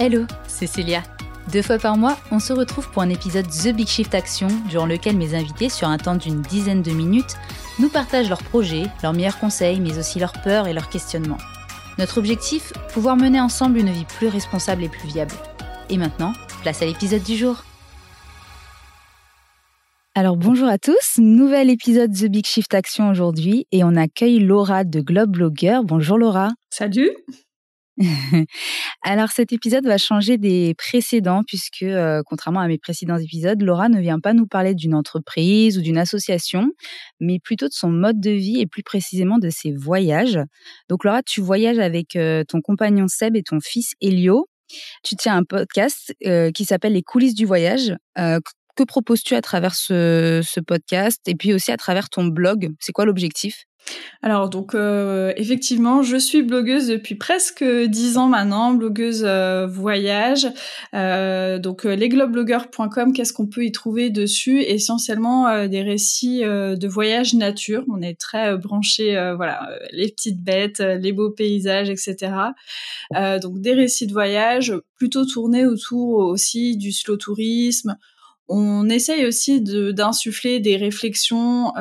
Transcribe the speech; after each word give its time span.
Hello, 0.00 0.24
c'est 0.48 0.66
Célia. 0.66 1.04
Deux 1.52 1.62
fois 1.62 1.78
par 1.78 1.96
mois, 1.96 2.18
on 2.32 2.40
se 2.40 2.52
retrouve 2.52 2.90
pour 2.90 3.02
un 3.02 3.10
épisode 3.10 3.46
The 3.46 3.68
Big 3.68 3.86
Shift 3.86 4.12
Action, 4.12 4.48
durant 4.68 4.86
lequel 4.86 5.16
mes 5.16 5.36
invités, 5.36 5.68
sur 5.68 5.86
un 5.86 5.98
temps 5.98 6.16
d'une 6.16 6.42
dizaine 6.42 6.82
de 6.82 6.90
minutes, 6.90 7.36
nous 7.78 7.88
partagent 7.88 8.28
leurs 8.28 8.42
projets, 8.42 8.86
leurs 9.04 9.12
meilleurs 9.12 9.38
conseils, 9.38 9.78
mais 9.78 9.96
aussi 9.96 10.18
leurs 10.18 10.32
peurs 10.42 10.66
et 10.66 10.72
leurs 10.72 10.88
questionnements. 10.88 11.38
Notre 11.96 12.18
objectif 12.18 12.72
Pouvoir 12.92 13.16
mener 13.16 13.40
ensemble 13.40 13.78
une 13.78 13.92
vie 13.92 14.04
plus 14.04 14.26
responsable 14.26 14.82
et 14.82 14.88
plus 14.88 15.06
viable. 15.06 15.34
Et 15.90 15.96
maintenant, 15.96 16.32
place 16.62 16.82
à 16.82 16.86
l'épisode 16.86 17.22
du 17.22 17.36
jour. 17.36 17.62
Alors 20.16 20.36
bonjour 20.36 20.68
à 20.68 20.78
tous, 20.78 21.18
nouvel 21.18 21.70
épisode 21.70 22.12
The 22.12 22.26
Big 22.26 22.46
Shift 22.46 22.74
Action 22.74 23.10
aujourd'hui 23.10 23.68
et 23.70 23.84
on 23.84 23.94
accueille 23.94 24.40
Laura 24.40 24.82
de 24.82 25.00
Globe 25.00 25.30
Blogger. 25.30 25.80
Bonjour 25.84 26.18
Laura. 26.18 26.50
Salut. 26.70 27.10
Alors 29.02 29.30
cet 29.30 29.52
épisode 29.52 29.86
va 29.86 29.98
changer 29.98 30.36
des 30.36 30.74
précédents 30.74 31.42
puisque, 31.46 31.82
euh, 31.82 32.22
contrairement 32.26 32.60
à 32.60 32.66
mes 32.66 32.78
précédents 32.78 33.18
épisodes, 33.18 33.62
Laura 33.62 33.88
ne 33.88 34.00
vient 34.00 34.18
pas 34.18 34.32
nous 34.32 34.46
parler 34.46 34.74
d'une 34.74 34.94
entreprise 34.94 35.78
ou 35.78 35.82
d'une 35.82 35.98
association, 35.98 36.70
mais 37.20 37.38
plutôt 37.38 37.68
de 37.68 37.72
son 37.72 37.90
mode 37.90 38.20
de 38.20 38.30
vie 38.30 38.60
et 38.60 38.66
plus 38.66 38.82
précisément 38.82 39.38
de 39.38 39.48
ses 39.48 39.72
voyages. 39.72 40.40
Donc 40.88 41.04
Laura, 41.04 41.22
tu 41.22 41.40
voyages 41.40 41.78
avec 41.78 42.16
euh, 42.16 42.42
ton 42.48 42.60
compagnon 42.60 43.06
Seb 43.06 43.36
et 43.36 43.42
ton 43.42 43.60
fils 43.60 43.92
Elio. 44.00 44.48
Tu 45.04 45.14
tiens 45.14 45.36
un 45.36 45.44
podcast 45.44 46.14
euh, 46.26 46.50
qui 46.50 46.64
s'appelle 46.64 46.94
Les 46.94 47.02
coulisses 47.02 47.34
du 47.34 47.46
voyage. 47.46 47.94
que 48.16 48.82
proposes-tu 48.82 49.36
à 49.36 49.40
travers 49.40 49.76
ce 49.76 50.60
podcast 50.66 51.20
et 51.28 51.36
puis 51.36 51.52
aussi 51.54 51.70
à 51.70 51.76
travers 51.76 52.08
ton 52.08 52.24
blog? 52.26 52.70
C'est 52.80 52.92
quoi 52.92 53.04
l'objectif? 53.04 53.66
Alors 54.24 54.48
donc 54.48 54.74
euh, 54.74 55.34
effectivement, 55.36 56.02
je 56.02 56.16
suis 56.16 56.42
blogueuse 56.42 56.86
depuis 56.86 57.14
presque 57.14 57.62
dix 57.62 58.16
ans 58.16 58.28
maintenant, 58.28 58.72
blogueuse 58.72 59.22
euh, 59.26 59.66
voyage. 59.66 60.46
Euh, 60.94 61.58
donc 61.58 61.84
lesglobeblogueurs.com, 61.84 63.12
qu'est-ce 63.12 63.34
qu'on 63.34 63.46
peut 63.46 63.66
y 63.66 63.72
trouver 63.72 64.08
dessus? 64.08 64.62
Essentiellement 64.62 65.66
des 65.66 65.82
récits 65.82 66.40
de 66.40 66.88
voyage 66.88 67.34
nature. 67.34 67.84
On 67.92 68.00
est 68.00 68.18
très 68.18 68.56
branché, 68.56 69.12
voilà, 69.36 69.68
les 69.92 70.08
petites 70.08 70.42
bêtes, 70.42 70.78
les 70.78 71.12
beaux 71.12 71.30
paysages, 71.30 71.90
etc. 71.90 72.32
donc 73.42 73.60
des 73.60 73.74
récits 73.74 74.06
de 74.06 74.12
voyage 74.12 74.72
plutôt 74.96 75.26
tournés 75.26 75.66
autour 75.66 76.20
aussi 76.20 76.78
du 76.78 76.92
slow 76.92 77.18
tourisme. 77.18 77.96
On 78.48 78.88
essaye 78.88 79.26
aussi 79.26 79.60
d'insuffler 79.60 80.60
des 80.60 80.76
réflexions 80.76 81.72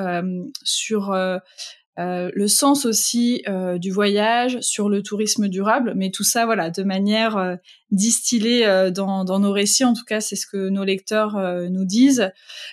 sur 0.64 1.14
le 1.98 2.48
sens 2.48 2.86
aussi 2.86 3.44
euh, 3.48 3.78
du 3.78 3.92
voyage, 3.92 4.60
sur 4.62 4.90
le 4.90 5.04
tourisme 5.04 5.48
durable, 5.48 5.94
mais 5.96 6.10
tout 6.10 6.24
ça, 6.24 6.46
voilà, 6.46 6.70
de 6.70 6.84
manière 6.84 7.38
euh, 7.38 7.56
distillée 7.92 8.66
dans, 8.92 9.24
dans, 9.24 9.40
nos 9.40 9.52
récits. 9.52 9.86
En 9.86 9.94
tout 9.94 10.06
cas, 10.06 10.20
c'est 10.20 10.36
ce 10.36 10.48
que 10.48 10.70
nos 10.70 10.84
lecteurs 10.84 11.38
nous 11.70 11.86
disent, 11.86 12.32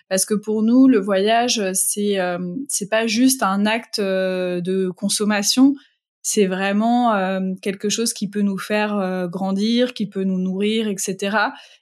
parce 0.09 0.25
que 0.25 0.33
pour 0.33 0.63
nous, 0.63 0.89
le 0.89 0.99
voyage, 0.99 1.63
c'est 1.75 2.17
c'est 2.69 2.89
pas 2.89 3.07
juste 3.07 3.43
un 3.43 3.67
acte 3.67 4.01
de 4.01 4.89
consommation. 4.89 5.75
C'est 6.23 6.47
vraiment 6.47 7.13
quelque 7.61 7.91
chose 7.91 8.15
qui 8.15 8.31
peut 8.31 8.41
nous 8.41 8.57
faire 8.57 9.29
grandir, 9.31 9.93
qui 9.93 10.07
peut 10.07 10.25
nous 10.25 10.39
nourrir, 10.39 10.89
etc. 10.89 11.37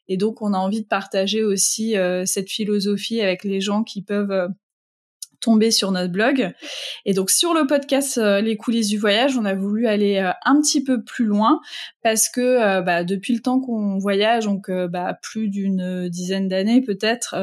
Et 0.09 0.17
donc, 0.17 0.43
on 0.43 0.53
a 0.53 0.59
envie 0.59 0.83
de 0.83 0.89
partager 0.89 1.45
aussi 1.45 1.95
cette 2.25 2.51
philosophie 2.51 3.21
avec 3.21 3.45
les 3.45 3.61
gens 3.61 3.85
qui 3.85 4.03
peuvent 4.03 4.49
tomber 5.41 5.71
sur 5.71 5.93
notre 5.93 6.13
blog. 6.13 6.53
Et 7.05 7.15
donc 7.15 7.31
sur 7.31 7.55
le 7.55 7.67
podcast 7.67 8.19
euh, 8.19 8.41
Les 8.41 8.57
coulisses 8.57 8.89
du 8.89 8.99
voyage, 8.99 9.37
on 9.37 9.45
a 9.45 9.55
voulu 9.55 9.87
aller 9.87 10.17
euh, 10.19 10.31
un 10.45 10.61
petit 10.61 10.83
peu 10.83 11.03
plus 11.03 11.25
loin 11.25 11.61
parce 12.03 12.29
que 12.29 12.41
euh, 12.41 12.83
bah, 12.83 13.05
depuis 13.05 13.35
le 13.35 13.41
temps 13.41 13.61
qu'on 13.61 13.99
voyage, 13.99 14.45
donc 14.45 14.71
bah, 14.71 15.19
plus 15.23 15.49
d'une 15.49 16.09
dizaine 16.09 16.49
d'années 16.49 16.81
peut-être, 16.81 17.35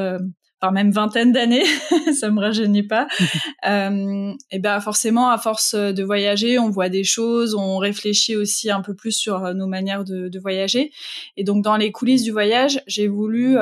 enfin 0.60 0.72
même 0.72 0.90
vingtaine 0.90 1.32
d'années, 1.32 1.64
ça 2.18 2.30
me 2.30 2.40
rajeunit 2.40 2.82
pas. 2.82 3.06
et 3.64 4.58
ben 4.58 4.80
forcément, 4.80 5.28
à 5.30 5.38
force 5.38 5.74
de 5.74 6.02
voyager, 6.02 6.58
on 6.58 6.70
voit 6.70 6.88
des 6.88 7.04
choses, 7.04 7.54
on 7.54 7.78
réfléchit 7.78 8.36
aussi 8.36 8.70
un 8.70 8.80
peu 8.80 8.94
plus 8.94 9.12
sur 9.12 9.54
nos 9.54 9.66
manières 9.66 10.04
de, 10.04 10.28
de 10.28 10.38
voyager. 10.38 10.92
Et 11.36 11.44
donc 11.44 11.62
dans 11.62 11.76
les 11.76 11.92
coulisses 11.92 12.22
du 12.22 12.32
voyage, 12.32 12.80
j'ai 12.86 13.08
voulu 13.08 13.56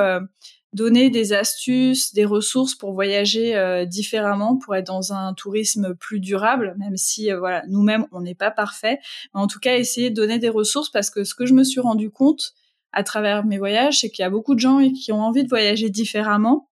donner 0.74 1.08
des 1.08 1.32
astuces, 1.32 2.12
des 2.12 2.24
ressources 2.24 2.74
pour 2.74 2.92
voyager 2.92 3.54
euh, 3.54 3.84
différemment, 3.86 4.56
pour 4.56 4.74
être 4.74 4.88
dans 4.88 5.12
un 5.12 5.32
tourisme 5.32 5.94
plus 5.94 6.18
durable, 6.18 6.74
même 6.78 6.96
si 6.96 7.30
euh, 7.30 7.38
voilà 7.38 7.62
nous-mêmes 7.68 8.06
on 8.10 8.20
n'est 8.20 8.34
pas 8.34 8.50
parfait, 8.50 8.98
mais 9.32 9.40
en 9.40 9.46
tout 9.46 9.60
cas 9.60 9.76
essayer 9.76 10.10
de 10.10 10.16
donner 10.16 10.38
des 10.38 10.48
ressources 10.48 10.90
parce 10.90 11.10
que 11.10 11.22
ce 11.22 11.34
que 11.34 11.46
je 11.46 11.54
me 11.54 11.62
suis 11.62 11.80
rendu 11.80 12.10
compte 12.10 12.54
à 12.92 13.04
travers 13.04 13.44
mes 13.44 13.58
voyages, 13.58 14.00
c'est 14.00 14.10
qu'il 14.10 14.22
y 14.22 14.26
a 14.26 14.30
beaucoup 14.30 14.54
de 14.54 14.60
gens 14.60 14.80
qui 14.90 15.12
ont 15.12 15.22
envie 15.22 15.44
de 15.44 15.48
voyager 15.48 15.90
différemment, 15.90 16.68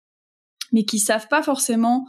mais 0.73 0.85
qui 0.85 0.99
savent 0.99 1.29
pas 1.29 1.43
forcément 1.43 2.07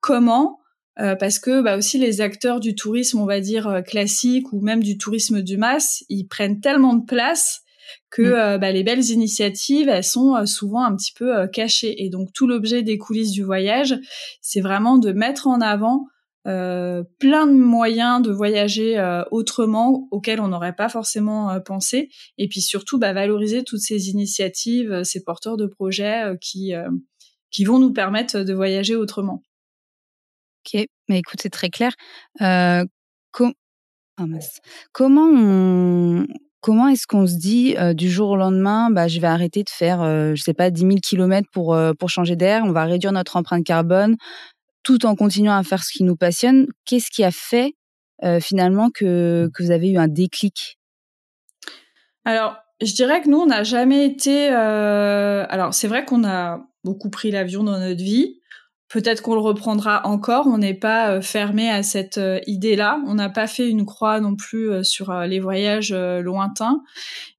comment. 0.00 0.60
Euh, 1.00 1.16
parce 1.16 1.40
que 1.40 1.60
bah 1.60 1.76
aussi 1.76 1.98
les 1.98 2.20
acteurs 2.20 2.60
du 2.60 2.76
tourisme, 2.76 3.18
on 3.18 3.26
va 3.26 3.40
dire 3.40 3.82
classique 3.84 4.52
ou 4.52 4.60
même 4.60 4.80
du 4.80 4.96
tourisme 4.96 5.42
du 5.42 5.56
masse, 5.56 6.04
ils 6.08 6.28
prennent 6.28 6.60
tellement 6.60 6.94
de 6.94 7.04
place 7.04 7.63
que 8.10 8.22
mm. 8.22 8.34
euh, 8.34 8.58
bah, 8.58 8.72
les 8.72 8.82
belles 8.82 9.10
initiatives, 9.10 9.88
elles 9.88 10.04
sont 10.04 10.34
euh, 10.36 10.46
souvent 10.46 10.84
un 10.84 10.94
petit 10.96 11.12
peu 11.12 11.36
euh, 11.36 11.46
cachées. 11.46 12.04
Et 12.04 12.10
donc 12.10 12.32
tout 12.32 12.46
l'objet 12.46 12.82
des 12.82 12.98
coulisses 12.98 13.32
du 13.32 13.42
voyage, 13.42 13.96
c'est 14.40 14.60
vraiment 14.60 14.98
de 14.98 15.12
mettre 15.12 15.46
en 15.46 15.60
avant 15.60 16.06
plein 16.46 17.46
de 17.46 17.54
moyens 17.54 18.20
de 18.20 18.30
voyager 18.30 19.02
autrement 19.30 20.06
auxquels 20.10 20.40
on 20.42 20.48
n'aurait 20.48 20.74
pas 20.74 20.90
forcément 20.90 21.58
pensé, 21.64 22.10
et 22.36 22.48
puis 22.48 22.60
surtout 22.60 22.98
bah, 22.98 23.14
valoriser 23.14 23.64
toutes 23.64 23.80
ces 23.80 24.10
initiatives, 24.10 25.04
ces 25.04 25.24
porteurs 25.24 25.56
de 25.56 25.64
projets 25.64 26.36
qui 26.42 26.74
qui 27.50 27.64
vont 27.64 27.78
nous 27.78 27.94
permettre 27.94 28.40
de 28.40 28.52
voyager 28.52 28.94
autrement. 28.94 29.42
Ok, 30.66 30.84
mais 31.08 31.20
écoute, 31.20 31.40
c'est 31.40 31.48
très 31.48 31.70
clair. 31.70 31.94
Oh, 32.38 32.82
Comment 34.92 35.28
on, 35.28 36.26
Comment 36.64 36.88
est-ce 36.88 37.06
qu'on 37.06 37.26
se 37.26 37.34
dit 37.34 37.76
du 37.92 38.10
jour 38.10 38.30
au 38.30 38.36
lendemain, 38.36 38.88
bah, 38.88 39.06
je 39.06 39.20
vais 39.20 39.26
arrêter 39.26 39.64
de 39.64 39.68
faire, 39.68 40.02
je 40.34 40.42
sais 40.42 40.54
pas, 40.54 40.70
10 40.70 40.80
000 40.80 40.94
kilomètres 41.02 41.50
pour, 41.52 41.78
pour 41.98 42.08
changer 42.08 42.36
d'air, 42.36 42.62
on 42.64 42.72
va 42.72 42.86
réduire 42.86 43.12
notre 43.12 43.36
empreinte 43.36 43.66
carbone, 43.66 44.16
tout 44.82 45.04
en 45.04 45.14
continuant 45.14 45.58
à 45.58 45.62
faire 45.62 45.84
ce 45.84 45.92
qui 45.92 46.04
nous 46.04 46.16
passionne. 46.16 46.68
Qu'est-ce 46.86 47.10
qui 47.10 47.22
a 47.22 47.30
fait 47.32 47.74
finalement 48.40 48.88
que, 48.88 49.50
que 49.52 49.62
vous 49.62 49.72
avez 49.72 49.90
eu 49.90 49.98
un 49.98 50.08
déclic? 50.08 50.78
Alors, 52.24 52.56
je 52.80 52.94
dirais 52.94 53.20
que 53.20 53.28
nous, 53.28 53.40
on 53.40 53.46
n'a 53.46 53.62
jamais 53.62 54.06
été. 54.06 54.48
Alors, 54.48 55.74
c'est 55.74 55.88
vrai 55.88 56.06
qu'on 56.06 56.24
a 56.24 56.66
beaucoup 56.82 57.10
pris 57.10 57.30
l'avion 57.30 57.62
dans 57.62 57.78
notre 57.78 58.02
vie. 58.02 58.40
Peut-être 58.94 59.22
qu'on 59.22 59.34
le 59.34 59.40
reprendra 59.40 60.06
encore. 60.06 60.46
On 60.46 60.58
n'est 60.58 60.72
pas 60.72 61.10
euh, 61.10 61.20
fermé 61.20 61.68
à 61.68 61.82
cette 61.82 62.16
euh, 62.18 62.38
idée-là. 62.46 63.02
On 63.08 63.14
n'a 63.14 63.28
pas 63.28 63.48
fait 63.48 63.68
une 63.68 63.86
croix 63.86 64.20
non 64.20 64.36
plus 64.36 64.70
euh, 64.70 64.84
sur 64.84 65.12
les 65.12 65.40
voyages 65.40 65.92
lointains. 65.92 66.80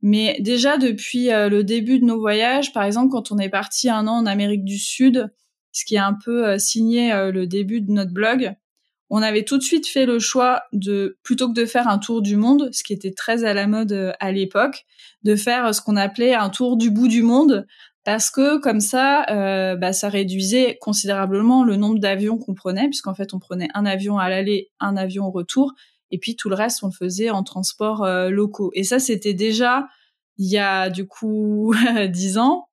Mais 0.02 0.36
déjà 0.42 0.78
depuis 0.78 1.28
le 1.30 1.62
début 1.62 2.00
de 2.00 2.04
nos 2.04 2.20
voyages, 2.20 2.74
par 2.74 2.84
exemple, 2.84 3.10
quand 3.10 3.32
on 3.32 3.38
est 3.38 3.48
parti 3.48 3.90
un 3.90 4.06
an 4.06 4.18
en 4.18 4.26
Amérique 4.26 4.66
du 4.66 4.78
Sud, 4.78 5.32
ce 5.72 5.86
qui 5.86 5.96
a 5.96 6.06
un 6.06 6.18
peu 6.26 6.60
signé 6.60 7.14
le 7.32 7.48
début 7.48 7.80
de 7.80 7.92
notre 7.92 8.12
blog, 8.12 8.54
on 9.10 9.22
avait 9.22 9.44
tout 9.44 9.58
de 9.58 9.64
suite 9.64 9.88
fait 9.88 10.06
le 10.06 10.20
choix 10.20 10.64
de, 10.74 11.18
plutôt 11.24 11.48
que 11.48 11.54
de 11.54 11.66
faire 11.66 11.88
un 11.88 12.00
tour 12.00 12.22
du 12.22 12.36
monde, 12.36 12.70
ce 12.74 12.84
qui 12.84 12.92
était 12.92 13.14
très 13.14 13.46
à 13.46 13.54
la 13.54 13.66
mode 13.66 14.14
à 14.20 14.32
l'époque, 14.34 14.86
de 15.24 15.38
faire 15.38 15.74
ce 15.74 15.82
qu'on 15.82 15.96
appelait 15.96 16.34
un 16.34 16.50
tour 16.50 16.76
du 16.76 16.92
bout 16.92 17.08
du 17.08 17.24
monde, 17.24 17.66
parce 18.06 18.30
que 18.30 18.60
comme 18.60 18.80
ça, 18.80 19.26
euh, 19.32 19.76
bah, 19.76 19.92
ça 19.92 20.10
réduisait 20.10 20.78
considérablement 20.80 21.64
le 21.64 21.76
nombre 21.76 22.00
d'avions 22.00 22.38
qu'on 22.38 22.54
prenait, 22.54 22.86
puisqu'en 22.86 23.16
fait 23.16 23.34
on 23.34 23.40
prenait 23.40 23.68
un 23.74 23.86
avion 23.86 24.20
à 24.20 24.30
l'aller, 24.30 24.70
un 24.80 24.96
avion 24.96 25.26
au 25.26 25.32
retour, 25.32 25.74
et 26.12 26.20
puis 26.20 26.36
tout 26.36 26.48
le 26.48 26.56
reste 26.56 26.84
on 26.84 26.88
le 26.88 26.94
faisait 26.94 27.32
en 27.32 27.42
transport 27.44 28.04
euh, 28.04 28.30
locaux. 28.30 28.72
Et 28.76 28.84
ça 28.84 29.00
c'était 29.00 29.34
déjà 29.34 29.88
il 30.38 30.48
y 30.48 30.60
a 30.60 30.92
du 30.92 31.08
coup 31.08 31.74
dix 32.10 32.38
ans 32.38 32.68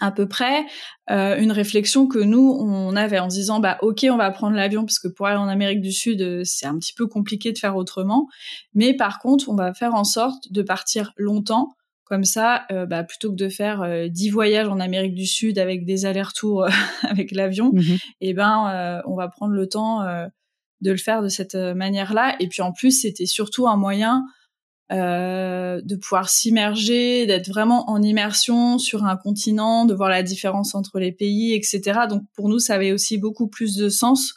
à 0.00 0.12
peu 0.12 0.28
près 0.28 0.66
euh, 1.10 1.36
une 1.38 1.52
réflexion 1.52 2.06
que 2.06 2.18
nous 2.18 2.56
on 2.60 2.94
avait 2.96 3.18
en 3.18 3.30
se 3.30 3.36
disant 3.36 3.60
bah 3.60 3.78
ok 3.80 4.06
on 4.10 4.16
va 4.16 4.30
prendre 4.30 4.54
l'avion 4.54 4.82
parce 4.82 4.98
que 4.98 5.08
pour 5.08 5.26
aller 5.26 5.38
en 5.38 5.48
Amérique 5.48 5.80
du 5.80 5.90
Sud 5.90 6.44
c'est 6.44 6.66
un 6.66 6.78
petit 6.78 6.92
peu 6.92 7.06
compliqué 7.08 7.52
de 7.52 7.58
faire 7.58 7.76
autrement 7.76 8.28
mais 8.74 8.94
par 8.94 9.18
contre 9.18 9.48
on 9.48 9.56
va 9.56 9.74
faire 9.74 9.94
en 9.94 10.04
sorte 10.04 10.52
de 10.52 10.62
partir 10.62 11.12
longtemps 11.16 11.74
comme 12.10 12.24
ça, 12.24 12.64
euh, 12.72 12.86
bah, 12.86 13.04
plutôt 13.04 13.30
que 13.30 13.36
de 13.36 13.48
faire 13.48 13.82
euh, 13.82 14.08
dix 14.08 14.30
voyages 14.30 14.66
en 14.66 14.80
Amérique 14.80 15.14
du 15.14 15.26
Sud 15.26 15.60
avec 15.60 15.84
des 15.84 16.06
allers-retours 16.06 16.64
euh, 16.64 16.68
avec 17.08 17.30
l'avion, 17.30 17.70
mmh 17.72 17.82
eh 18.20 18.34
ben, 18.34 19.00
on 19.06 19.14
va 19.14 19.28
prendre 19.28 19.54
le 19.54 19.68
temps 19.68 20.04
de 20.80 20.90
le 20.90 20.96
faire 20.96 21.22
de 21.22 21.28
cette 21.28 21.54
manière-là. 21.54 22.36
Et 22.40 22.48
puis 22.48 22.62
en 22.62 22.72
plus, 22.72 22.90
c'était 23.02 23.26
surtout 23.26 23.68
un 23.68 23.76
moyen 23.76 24.24
de 24.90 25.96
pouvoir 25.96 26.28
s'immerger, 26.28 27.26
d'être 27.26 27.48
vraiment 27.48 27.88
en 27.88 28.02
immersion 28.02 28.78
sur 28.78 29.04
un 29.04 29.16
continent, 29.16 29.84
de 29.84 29.94
voir 29.94 30.10
la 30.10 30.22
différence 30.22 30.74
entre 30.74 30.98
les 30.98 31.12
pays, 31.12 31.54
etc. 31.54 32.00
Donc 32.08 32.22
pour 32.34 32.48
nous, 32.48 32.58
ça 32.58 32.74
avait 32.74 32.92
aussi 32.92 33.16
beaucoup 33.18 33.48
plus 33.48 33.76
de 33.76 33.88
sens 33.88 34.34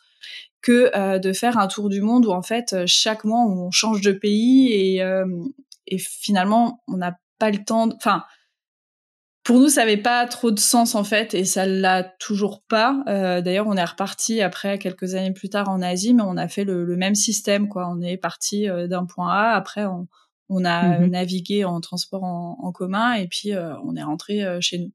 que 0.61 1.17
de 1.17 1.33
faire 1.33 1.57
un 1.57 1.67
tour 1.67 1.89
du 1.89 2.01
monde 2.01 2.25
où 2.25 2.31
en 2.31 2.43
fait 2.43 2.85
chaque 2.85 3.25
mois 3.25 3.43
on 3.45 3.71
change 3.71 4.01
de 4.01 4.11
pays 4.11 4.71
et, 4.71 5.03
et 5.87 5.97
finalement 5.97 6.83
on 6.87 6.97
n'a 6.97 7.17
le 7.51 7.63
temps. 7.63 7.90
Enfin, 7.95 8.24
pour 9.44 9.60
nous, 9.60 9.69
ça 9.69 9.81
avait 9.81 9.98
pas 9.98 10.25
trop 10.25 10.51
de 10.51 10.60
sens 10.60 10.95
en 10.95 11.04
fait, 11.04 11.34
et 11.34 11.44
ça 11.44 11.66
l'a 11.66 12.04
toujours 12.04 12.63
pas. 12.63 13.04
Euh, 13.07 13.42
D'ailleurs, 13.42 13.68
on 13.68 13.75
est 13.75 13.84
reparti 13.84 14.42
après 14.42 14.80
quelques 14.80 15.16
années 15.16 15.34
plus 15.34 15.50
tard 15.50 15.69
en 15.69 15.81
Asie, 15.81 16.13
mais 16.13 16.24
on 16.24 16.38
a 16.38 16.48
fait 16.48 16.63
le, 16.63 16.86
le 16.86 16.95
même 16.95 17.16
système, 17.16 17.68
quoi. 17.68 17.90
On 17.90 18.01
est 18.01 18.18
parti 18.18 18.69
euh, 18.69 18.88
d'un 18.88 19.06
point 19.06 19.30
A, 19.30 19.56
après 19.56 19.86
on, 19.86 20.07
on 20.53 20.63
a 20.65 21.00
Mhm. 21.00 21.09
navigué 21.11 21.65
en 21.65 21.81
transport 21.81 22.23
en, 22.23 22.57
en 22.61 22.71
commun, 22.71 23.13
et 23.13 23.27
puis 23.27 23.53
euh, 23.53 23.73
on 23.85 23.95
est 23.95 24.03
rentré 24.03 24.44
euh, 24.44 24.59
chez 24.61 24.77
nous. 24.79 24.91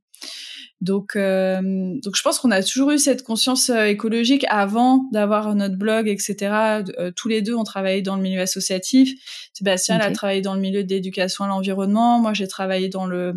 Donc, 0.81 1.17
euh, 1.17 1.61
donc 2.05 2.17
je 2.17 2.23
pense 2.23 2.39
qu'on 2.39 2.51
a 2.53 2.63
toujours 2.63 2.91
eu 2.93 2.99
cette 2.99 3.25
conscience 3.25 3.69
euh, 3.71 3.85
écologique 3.87 4.45
avant 4.49 5.05
d'avoir 5.13 5.55
notre 5.57 5.77
blog, 5.77 6.09
etc. 6.09 6.83
Euh, 6.99 7.11
tous 7.15 7.29
les 7.29 7.43
deux, 7.43 7.55
on 7.55 7.65
travaillait 7.65 8.03
dans 8.03 8.15
le 8.17 8.23
milieu 8.23 8.41
associatif. 8.41 9.11
Sébastien 9.53 9.99
a 9.99 10.11
travaillé 10.13 10.41
dans 10.41 10.55
le 10.55 10.61
milieu 10.61 10.85
de 10.85 10.89
l'éducation 10.89 11.45
à 11.45 11.49
l'environnement. 11.49 12.21
Moi, 12.21 12.33
j'ai 12.33 12.47
travaillé 12.49 12.89
dans 12.89 13.07
le 13.07 13.35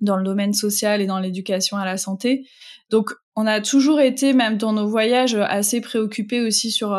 dans 0.00 0.16
le 0.16 0.24
domaine 0.24 0.52
social 0.52 1.00
et 1.00 1.06
dans 1.06 1.18
l'éducation 1.18 1.76
à 1.76 1.84
la 1.84 1.96
santé. 1.96 2.46
Donc, 2.90 3.10
on 3.36 3.46
a 3.46 3.60
toujours 3.60 4.00
été, 4.00 4.32
même 4.32 4.58
dans 4.58 4.72
nos 4.72 4.86
voyages, 4.86 5.34
assez 5.36 5.80
préoccupés 5.80 6.40
aussi 6.40 6.70
sur 6.70 6.92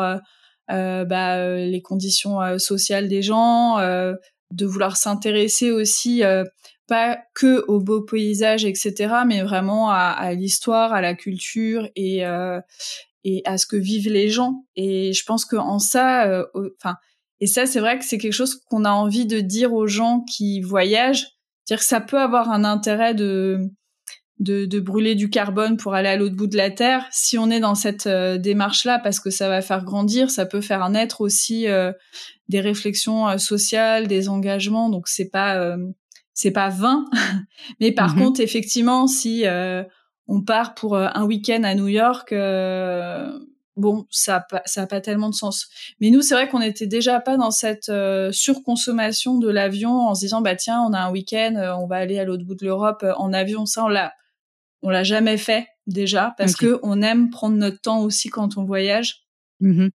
bah, 0.68 1.36
euh, 1.38 1.66
les 1.66 1.82
conditions 1.82 2.40
euh, 2.40 2.58
sociales 2.58 3.08
des 3.08 3.22
gens, 3.22 3.78
euh, 3.78 4.14
de 4.50 4.66
vouloir 4.66 4.96
s'intéresser 4.96 5.70
aussi 5.70 6.22
euh, 6.24 6.44
pas 6.88 7.18
que 7.34 7.64
aux 7.68 7.80
beaux 7.80 8.02
paysages, 8.02 8.64
etc., 8.64 9.14
mais 9.26 9.42
vraiment 9.42 9.90
à, 9.90 10.10
à 10.10 10.32
l'histoire, 10.34 10.92
à 10.92 11.00
la 11.00 11.14
culture 11.14 11.88
et 11.96 12.24
euh, 12.26 12.60
et 13.24 13.42
à 13.44 13.58
ce 13.58 13.66
que 13.66 13.76
vivent 13.76 14.08
les 14.10 14.28
gens. 14.28 14.64
Et 14.76 15.12
je 15.12 15.24
pense 15.24 15.44
que 15.44 15.56
en 15.56 15.80
ça, 15.80 16.26
euh, 16.28 16.44
enfin, 16.78 16.94
et 17.40 17.46
ça, 17.48 17.66
c'est 17.66 17.80
vrai 17.80 17.98
que 17.98 18.04
c'est 18.04 18.18
quelque 18.18 18.32
chose 18.32 18.60
qu'on 18.70 18.84
a 18.84 18.92
envie 18.92 19.26
de 19.26 19.40
dire 19.40 19.74
aux 19.74 19.88
gens 19.88 20.20
qui 20.20 20.60
voyagent, 20.60 21.26
dire 21.66 21.78
que 21.78 21.84
ça 21.84 22.00
peut 22.00 22.20
avoir 22.20 22.50
un 22.50 22.64
intérêt 22.64 23.14
de 23.14 23.58
de, 24.38 24.66
de 24.66 24.80
brûler 24.80 25.14
du 25.14 25.30
carbone 25.30 25.76
pour 25.78 25.94
aller 25.94 26.08
à 26.08 26.16
l'autre 26.16 26.36
bout 26.36 26.46
de 26.46 26.56
la 26.56 26.70
terre. 26.70 27.06
Si 27.10 27.38
on 27.38 27.50
est 27.50 27.60
dans 27.60 27.74
cette 27.74 28.06
euh, 28.06 28.36
démarche-là, 28.38 28.98
parce 28.98 29.18
que 29.20 29.30
ça 29.30 29.48
va 29.48 29.62
faire 29.62 29.84
grandir, 29.84 30.30
ça 30.30 30.44
peut 30.46 30.60
faire 30.60 30.88
naître 30.90 31.20
aussi 31.22 31.68
euh, 31.68 31.92
des 32.48 32.60
réflexions 32.60 33.28
euh, 33.28 33.38
sociales, 33.38 34.06
des 34.08 34.28
engagements. 34.28 34.90
Donc 34.90 35.08
c'est 35.08 35.30
pas 35.30 35.56
euh, 35.56 35.76
c'est 36.34 36.50
pas 36.50 36.68
vain. 36.68 37.04
Mais 37.80 37.92
par 37.92 38.14
Mhm. 38.14 38.22
contre, 38.24 38.40
effectivement, 38.40 39.06
si 39.06 39.46
euh, 39.46 39.82
on 40.28 40.42
part 40.42 40.74
pour 40.74 40.96
un 40.98 41.24
week-end 41.24 41.62
à 41.62 41.74
New 41.74 41.88
York, 41.88 42.32
euh, 42.32 43.30
bon, 43.76 44.06
ça 44.10 44.36
a 44.36 44.40
pas, 44.40 44.62
ça 44.66 44.82
a 44.82 44.86
pas 44.86 45.00
tellement 45.00 45.30
de 45.30 45.34
sens. 45.34 45.68
Mais 46.00 46.10
nous, 46.10 46.20
c'est 46.20 46.34
vrai 46.34 46.48
qu'on 46.48 46.60
était 46.60 46.86
déjà 46.86 47.20
pas 47.20 47.36
dans 47.38 47.50
cette 47.52 47.88
euh, 47.88 48.32
surconsommation 48.32 49.38
de 49.38 49.48
l'avion 49.48 50.08
en 50.08 50.14
se 50.14 50.20
disant 50.20 50.40
bah 50.42 50.56
tiens, 50.56 50.82
on 50.82 50.92
a 50.92 50.98
un 51.00 51.10
week-end, 51.10 51.54
euh, 51.56 51.74
on 51.76 51.86
va 51.86 51.96
aller 51.96 52.18
à 52.18 52.24
l'autre 52.24 52.44
bout 52.44 52.54
de 52.54 52.64
l'Europe 52.66 53.04
en 53.16 53.32
avion. 53.32 53.64
Ça, 53.66 53.84
on 53.84 53.88
l'a, 53.88 54.12
on 54.82 54.90
l'a 54.90 55.04
jamais 55.04 55.36
fait 55.36 55.66
déjà 55.86 56.34
parce 56.38 56.56
que 56.56 56.78
on 56.82 57.02
aime 57.02 57.30
prendre 57.30 57.56
notre 57.56 57.80
temps 57.80 58.02
aussi 58.02 58.28
quand 58.28 58.56
on 58.58 58.64
voyage. 58.64 59.26
Mhm. 59.60 59.90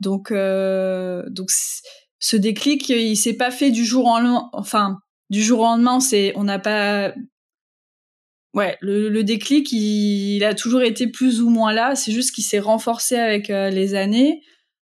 Donc, 0.00 0.30
euh, 0.30 1.22
donc 1.30 1.50
ce 2.18 2.36
déclic, 2.36 2.88
il 2.88 3.16
s'est 3.16 3.36
pas 3.36 3.50
fait 3.50 3.70
du 3.70 3.84
jour 3.84 4.06
lendemain. 4.06 4.48
Enfin, 4.52 4.98
du 5.30 5.42
jour 5.42 5.60
au 5.60 5.64
lendemain, 5.64 6.00
c'est, 6.00 6.32
on 6.36 6.44
n'a 6.44 6.58
pas. 6.58 7.14
Ouais, 8.52 8.78
le, 8.80 9.08
le 9.08 9.24
déclic, 9.24 9.72
il, 9.72 10.36
il 10.36 10.44
a 10.44 10.54
toujours 10.54 10.82
été 10.82 11.08
plus 11.08 11.40
ou 11.40 11.50
moins 11.50 11.72
là. 11.72 11.96
C'est 11.96 12.12
juste 12.12 12.34
qu'il 12.34 12.44
s'est 12.44 12.60
renforcé 12.60 13.16
avec 13.16 13.50
euh, 13.50 13.68
les 13.70 13.94
années, 13.94 14.42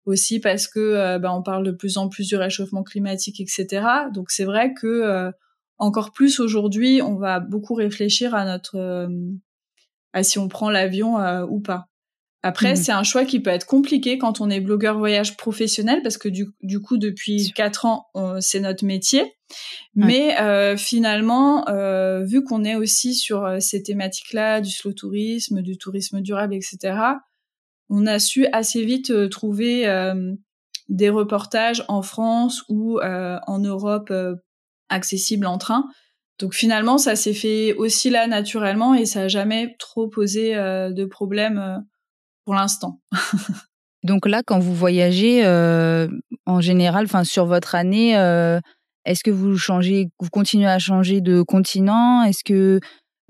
aussi 0.05 0.39
parce 0.39 0.67
que 0.67 0.79
euh, 0.79 1.19
bah, 1.19 1.33
on 1.33 1.41
parle 1.41 1.65
de 1.65 1.71
plus 1.71 1.97
en 1.97 2.09
plus 2.09 2.27
du 2.27 2.35
réchauffement 2.35 2.83
climatique, 2.83 3.39
etc. 3.39 3.85
Donc 4.13 4.31
c'est 4.31 4.43
vrai 4.43 4.73
que 4.73 4.87
euh, 4.87 5.31
encore 5.77 6.11
plus 6.11 6.39
aujourd'hui, 6.39 7.01
on 7.01 7.15
va 7.15 7.39
beaucoup 7.39 7.73
réfléchir 7.73 8.35
à 8.35 8.45
notre 8.45 8.77
euh, 8.77 9.07
à 10.13 10.23
si 10.23 10.37
on 10.39 10.47
prend 10.47 10.69
l'avion 10.69 11.19
euh, 11.19 11.45
ou 11.45 11.59
pas. 11.59 11.87
Après, 12.45 12.71
Mhm. 12.71 12.75
c'est 12.75 12.91
un 12.91 13.03
choix 13.03 13.23
qui 13.23 13.39
peut 13.39 13.49
être 13.49 13.65
compliqué 13.65 14.17
quand 14.17 14.41
on 14.41 14.49
est 14.49 14.59
blogueur 14.59 14.97
voyage 14.97 15.37
professionnel 15.37 16.01
parce 16.03 16.17
que 16.17 16.27
du, 16.27 16.47
du 16.61 16.81
coup, 16.81 16.97
depuis 16.97 17.53
quatre 17.55 17.85
ans, 17.85 18.07
c'est 18.41 18.59
notre 18.59 18.83
métier. 18.83 19.33
Mais 19.95 20.37
euh, 20.41 20.75
finalement, 20.75 21.67
euh, 21.69 22.23
vu 22.23 22.43
qu'on 22.43 22.65
est 22.65 22.75
aussi 22.75 23.15
sur 23.15 23.57
ces 23.61 23.81
thématiques-là, 23.81 24.59
du 24.59 24.71
slow 24.71 24.91
tourisme, 24.91 25.61
du 25.61 25.77
tourisme 25.77 26.19
durable, 26.19 26.53
etc., 26.53 26.97
on 27.89 28.05
a 28.07 28.19
su 28.19 28.45
assez 28.47 28.83
vite 28.83 29.11
euh, 29.11 29.29
trouver 29.29 29.85
des 30.89 31.09
reportages 31.09 31.85
en 31.87 32.01
France 32.01 32.63
ou 32.67 32.99
en 32.99 33.59
Europe 33.59 34.11
accessibles 34.93 35.45
en 35.45 35.57
train. 35.57 35.85
Donc 36.39 36.53
finalement, 36.53 36.97
ça 36.97 37.15
s'est 37.15 37.33
fait 37.33 37.73
aussi 37.73 38.09
là 38.09 38.27
naturellement 38.27 38.95
et 38.95 39.05
ça 39.05 39.21
n'a 39.21 39.27
jamais 39.27 39.75
trop 39.79 40.07
posé 40.07 40.55
euh, 40.55 40.91
de 40.91 41.05
problème 41.05 41.57
euh, 41.57 41.77
pour 42.45 42.55
l'instant. 42.55 42.99
Donc 44.03 44.27
là, 44.27 44.41
quand 44.45 44.59
vous 44.59 44.75
voyagez, 44.75 45.45
euh, 45.45 46.07
en 46.45 46.59
général, 46.59 47.05
enfin 47.05 47.23
sur 47.23 47.45
votre 47.45 47.73
année, 47.75 48.11
est-ce 49.05 49.23
que 49.23 49.31
vous 49.31 49.57
changez, 49.57 50.09
vous 50.19 50.29
continuez 50.29 50.67
à 50.67 50.79
changer 50.79 51.21
de 51.21 51.41
continent? 51.41 52.23
Est-ce 52.23 52.43
que 52.43 52.81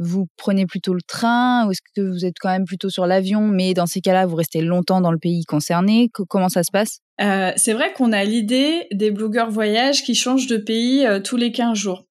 vous 0.03 0.27
prenez 0.37 0.65
plutôt 0.65 0.93
le 0.93 1.01
train 1.01 1.65
ou 1.67 1.71
est-ce 1.71 1.81
que 1.95 2.01
vous 2.01 2.25
êtes 2.25 2.35
quand 2.39 2.49
même 2.49 2.65
plutôt 2.65 2.89
sur 2.89 3.05
l'avion 3.07 3.41
Mais 3.47 3.73
dans 3.73 3.85
ces 3.85 4.01
cas-là, 4.01 4.25
vous 4.25 4.35
restez 4.35 4.61
longtemps 4.61 5.01
dans 5.01 5.11
le 5.11 5.17
pays 5.17 5.43
concerné? 5.45 6.09
Co- 6.13 6.25
comment 6.25 6.49
ça 6.49 6.63
se 6.63 6.71
passe? 6.71 6.99
Euh, 7.21 7.51
c'est 7.55 7.73
vrai 7.73 7.93
qu'on 7.93 8.11
a 8.11 8.23
l'idée 8.23 8.87
des 8.91 9.11
blogueurs 9.11 9.49
voyage 9.51 10.03
qui 10.03 10.15
changent 10.15 10.47
de 10.47 10.57
pays 10.57 11.05
euh, 11.05 11.19
tous 11.19 11.37
les 11.37 11.51
15 11.51 11.77
jours. 11.77 12.05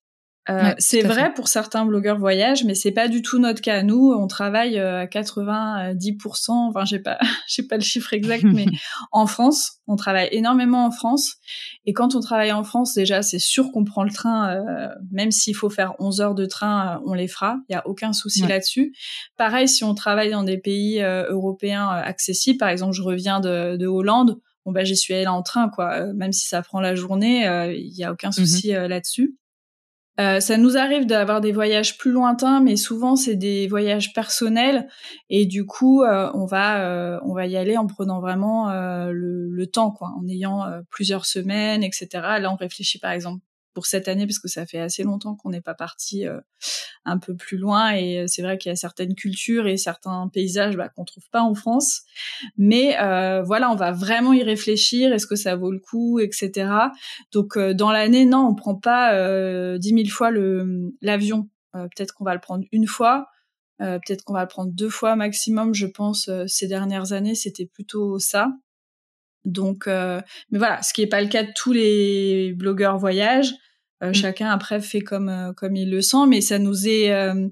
Euh, 0.48 0.62
Ouais, 0.62 0.74
c'est 0.78 1.02
vrai 1.02 1.26
fait. 1.26 1.34
pour 1.34 1.46
certains 1.46 1.84
blogueurs 1.86 2.18
voyage, 2.18 2.64
mais 2.64 2.74
c'est 2.74 2.90
pas 2.90 3.06
du 3.06 3.22
tout 3.22 3.38
notre 3.38 3.60
cas. 3.60 3.82
Nous, 3.84 4.12
on 4.12 4.26
travaille 4.26 4.76
euh, 4.78 5.02
à 5.02 5.06
90%, 5.06 6.50
enfin 6.50 6.84
j'ai 6.84 6.98
pas, 6.98 7.18
j'ai 7.48 7.62
pas 7.62 7.76
le 7.76 7.82
chiffre 7.82 8.12
exact, 8.12 8.42
mais 8.44 8.66
en 9.12 9.26
France, 9.26 9.78
on 9.86 9.96
travaille 9.96 10.28
énormément 10.32 10.84
en 10.84 10.90
France. 10.90 11.34
Et 11.86 11.92
quand 11.92 12.14
on 12.16 12.20
travaille 12.20 12.52
en 12.52 12.64
France, 12.64 12.94
déjà, 12.94 13.22
c'est 13.22 13.38
sûr 13.38 13.70
qu'on 13.72 13.84
prend 13.84 14.02
le 14.04 14.10
train, 14.10 14.50
euh, 14.56 14.88
même 15.10 15.30
s'il 15.30 15.54
faut 15.54 15.70
faire 15.70 15.94
11 16.00 16.20
heures 16.20 16.34
de 16.34 16.46
train, 16.46 16.96
euh, 16.96 17.00
on 17.06 17.14
les 17.14 17.28
fera. 17.28 17.58
Il 17.68 17.72
y 17.72 17.76
a 17.76 17.86
aucun 17.86 18.12
souci 18.12 18.42
Ouais. 18.42 18.48
là-dessus. 18.48 18.92
Pareil, 19.36 19.68
si 19.68 19.84
on 19.84 19.94
travaille 19.94 20.30
dans 20.30 20.42
des 20.42 20.58
pays 20.58 21.00
européens 21.02 21.88
accessibles, 21.88 22.58
par 22.58 22.68
exemple, 22.68 22.94
je 22.94 23.02
reviens 23.02 23.40
de, 23.40 23.76
de 23.76 23.86
Hollande, 23.86 24.38
bon 24.64 24.72
bah 24.72 24.84
j'y 24.84 24.96
suis 24.96 25.14
allée 25.14 25.26
en 25.26 25.42
train, 25.42 25.68
quoi. 25.68 26.12
Même 26.14 26.32
si 26.32 26.46
ça 26.46 26.62
prend 26.62 26.80
la 26.80 26.94
journée, 26.94 27.46
euh, 27.48 27.72
il 27.72 27.94
y 27.96 28.04
a 28.04 28.12
aucun 28.12 28.30
souci 28.32 28.74
euh, 28.74 28.88
là-dessus. 28.88 29.36
Euh, 30.20 30.40
ça 30.40 30.58
nous 30.58 30.76
arrive 30.76 31.06
d'avoir 31.06 31.40
des 31.40 31.52
voyages 31.52 31.96
plus 31.96 32.12
lointains, 32.12 32.60
mais 32.60 32.76
souvent 32.76 33.16
c'est 33.16 33.36
des 33.36 33.66
voyages 33.66 34.12
personnels 34.12 34.86
et 35.30 35.46
du 35.46 35.64
coup 35.64 36.02
euh, 36.02 36.30
on 36.34 36.44
va 36.44 36.84
euh, 36.84 37.18
on 37.24 37.32
va 37.32 37.46
y 37.46 37.56
aller 37.56 37.78
en 37.78 37.86
prenant 37.86 38.20
vraiment 38.20 38.70
le, 38.70 39.48
le 39.48 39.66
temps 39.66 39.90
quoi, 39.90 40.12
en 40.18 40.28
ayant 40.28 40.64
plusieurs 40.90 41.24
semaines, 41.24 41.82
etc. 41.82 42.08
Là 42.12 42.52
on 42.52 42.56
réfléchit 42.56 42.98
par 42.98 43.12
exemple 43.12 43.40
pour 43.74 43.86
cette 43.86 44.08
année 44.08 44.26
parce 44.26 44.38
que 44.38 44.48
ça 44.48 44.66
fait 44.66 44.78
assez 44.78 45.02
longtemps 45.02 45.34
qu'on 45.34 45.50
n'est 45.50 45.60
pas 45.60 45.74
parti 45.74 46.26
euh, 46.26 46.40
un 47.04 47.18
peu 47.18 47.34
plus 47.34 47.56
loin 47.56 47.90
et 47.92 48.20
euh, 48.20 48.26
c'est 48.26 48.42
vrai 48.42 48.58
qu'il 48.58 48.70
y 48.70 48.72
a 48.72 48.76
certaines 48.76 49.14
cultures 49.14 49.66
et 49.66 49.76
certains 49.76 50.28
paysages 50.32 50.76
bah, 50.76 50.88
qu'on 50.88 51.04
trouve 51.04 51.28
pas 51.30 51.42
en 51.42 51.54
France, 51.54 52.02
mais 52.56 52.98
euh, 53.00 53.42
voilà 53.42 53.70
on 53.70 53.76
va 53.76 53.92
vraiment 53.92 54.32
y 54.32 54.42
réfléchir, 54.42 55.12
est-ce 55.12 55.26
que 55.26 55.36
ça 55.36 55.56
vaut 55.56 55.72
le 55.72 55.78
coup, 55.78 56.20
etc. 56.20 56.70
Donc 57.32 57.58
dans 57.58 57.90
l'année, 57.90 58.24
non, 58.24 58.46
on 58.46 58.54
prend 58.54 58.74
pas 58.74 59.78
10 59.78 59.88
000 59.88 60.08
fois 60.08 60.30
l'avion. 61.00 61.48
Peut-être 61.72 62.12
qu'on 62.12 62.24
va 62.24 62.34
le 62.34 62.40
prendre 62.40 62.64
une 62.70 62.86
fois, 62.86 63.26
peut-être 63.78 64.24
qu'on 64.24 64.34
va 64.34 64.42
le 64.42 64.48
prendre 64.48 64.72
deux 64.72 64.90
fois 64.90 65.16
maximum. 65.16 65.74
Je 65.74 65.86
pense 65.86 66.30
ces 66.46 66.68
dernières 66.68 67.12
années, 67.12 67.34
c'était 67.34 67.66
plutôt 67.66 68.18
ça. 68.18 68.48
Donc, 69.44 69.86
euh, 69.86 70.20
mais 70.50 70.58
voilà, 70.58 70.82
ce 70.82 70.92
qui 70.92 71.02
est 71.02 71.06
pas 71.06 71.20
le 71.20 71.28
cas 71.28 71.42
de 71.42 71.52
tous 71.54 71.72
les 71.72 72.52
blogueurs 72.54 72.98
voyage. 72.98 73.52
Euh, 74.02 74.10
Mm. 74.10 74.14
Chacun 74.14 74.50
après 74.50 74.80
fait 74.80 75.00
comme 75.00 75.28
euh, 75.28 75.52
comme 75.52 75.76
il 75.76 75.90
le 75.90 76.02
sent, 76.02 76.26
mais 76.28 76.40
ça 76.40 76.58
nous 76.58 76.88
est 76.88 77.12
euh, 77.12 77.48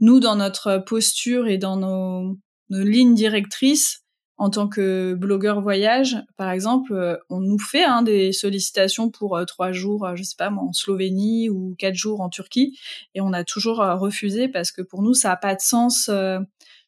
nous 0.00 0.20
dans 0.20 0.36
notre 0.36 0.78
posture 0.78 1.46
et 1.46 1.58
dans 1.58 1.76
nos, 1.76 2.38
nos 2.70 2.84
lignes 2.84 3.14
directrices 3.14 4.02
en 4.38 4.48
tant 4.48 4.68
que 4.68 5.12
blogueur 5.12 5.60
voyage, 5.60 6.16
par 6.38 6.50
exemple, 6.50 6.94
euh, 6.94 7.14
on 7.28 7.40
nous 7.40 7.58
fait 7.58 7.84
hein, 7.84 8.00
des 8.00 8.32
sollicitations 8.32 9.10
pour 9.10 9.38
trois 9.46 9.70
jours, 9.70 10.16
je 10.16 10.22
sais 10.22 10.36
pas 10.38 10.48
moi, 10.48 10.64
en 10.64 10.72
Slovénie 10.72 11.50
ou 11.50 11.74
quatre 11.78 11.94
jours 11.94 12.22
en 12.22 12.30
Turquie, 12.30 12.78
et 13.14 13.20
on 13.20 13.34
a 13.34 13.44
toujours 13.44 13.76
refusé 13.76 14.48
parce 14.48 14.72
que 14.72 14.80
pour 14.80 15.02
nous 15.02 15.12
ça 15.12 15.32
a 15.32 15.36
pas 15.36 15.54
de 15.54 15.60
sens. 15.60 16.10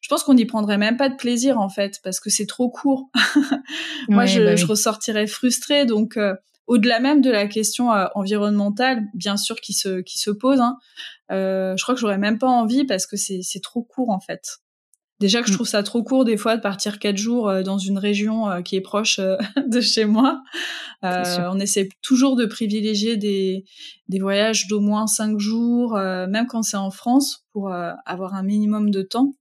Je 0.03 0.09
pense 0.09 0.23
qu'on 0.23 0.33
n'y 0.33 0.45
prendrait 0.45 0.77
même 0.77 0.97
pas 0.97 1.07
de 1.07 1.15
plaisir 1.15 1.59
en 1.59 1.69
fait 1.69 1.99
parce 2.03 2.19
que 2.19 2.29
c'est 2.29 2.45
trop 2.45 2.69
court. 2.69 3.09
Moi, 4.09 4.23
Ouais, 4.23 4.27
je, 4.27 4.41
bah 4.41 4.51
oui. 4.51 4.57
je 4.57 4.65
ressortirais 4.65 5.27
frustrée. 5.27 5.85
Donc, 5.85 6.17
euh, 6.17 6.35
au-delà 6.67 6.99
même 6.99 7.21
de 7.21 7.31
la 7.31 7.47
question 7.47 7.91
euh, 7.93 8.05
environnementale, 8.13 9.03
bien 9.13 9.37
sûr, 9.37 9.55
qui 9.61 9.71
se 9.73 10.01
qui 10.01 10.19
se 10.19 10.29
pose, 10.29 10.59
hein, 10.59 10.77
euh, 11.31 11.73
je 11.77 11.83
crois 11.83 11.95
que 11.95 12.01
j'aurais 12.01 12.17
même 12.17 12.37
pas 12.37 12.49
envie 12.49 12.83
parce 12.85 13.07
que 13.07 13.15
c'est 13.15 13.39
c'est 13.43 13.61
trop 13.61 13.81
court 13.81 14.09
en 14.09 14.19
fait. 14.19 14.57
Déjà 15.21 15.41
que 15.41 15.47
je 15.47 15.53
Mm. 15.53 15.55
trouve 15.55 15.67
ça 15.67 15.83
trop 15.83 16.03
court 16.03 16.25
des 16.25 16.35
fois 16.35 16.57
de 16.57 16.61
partir 16.61 16.99
quatre 16.99 17.15
jours 17.17 17.47
euh, 17.47 17.63
dans 17.63 17.77
une 17.77 17.97
région 17.97 18.61
qui 18.63 18.75
est 18.75 18.81
proche 18.81 19.19
de 19.67 19.79
chez 19.79 20.03
moi. 20.03 20.41
Euh, 21.05 21.23
on 21.49 21.59
essaie 21.59 21.87
toujours 22.01 22.35
de 22.35 22.45
privilégier 22.45 23.15
des, 23.15 23.63
des 24.09 24.19
voyages 24.19 24.67
d'au 24.67 24.81
moins 24.81 25.07
cinq 25.07 25.39
jours, 25.39 25.95
euh, 25.95 26.27
même 26.27 26.47
quand 26.47 26.61
c'est 26.63 26.75
en 26.77 26.91
France, 26.91 27.45
pour 27.53 27.71
euh, 27.71 27.91
avoir 28.05 28.33
un 28.35 28.43
minimum 28.43 28.89
de 28.89 29.01
temps. 29.01 29.31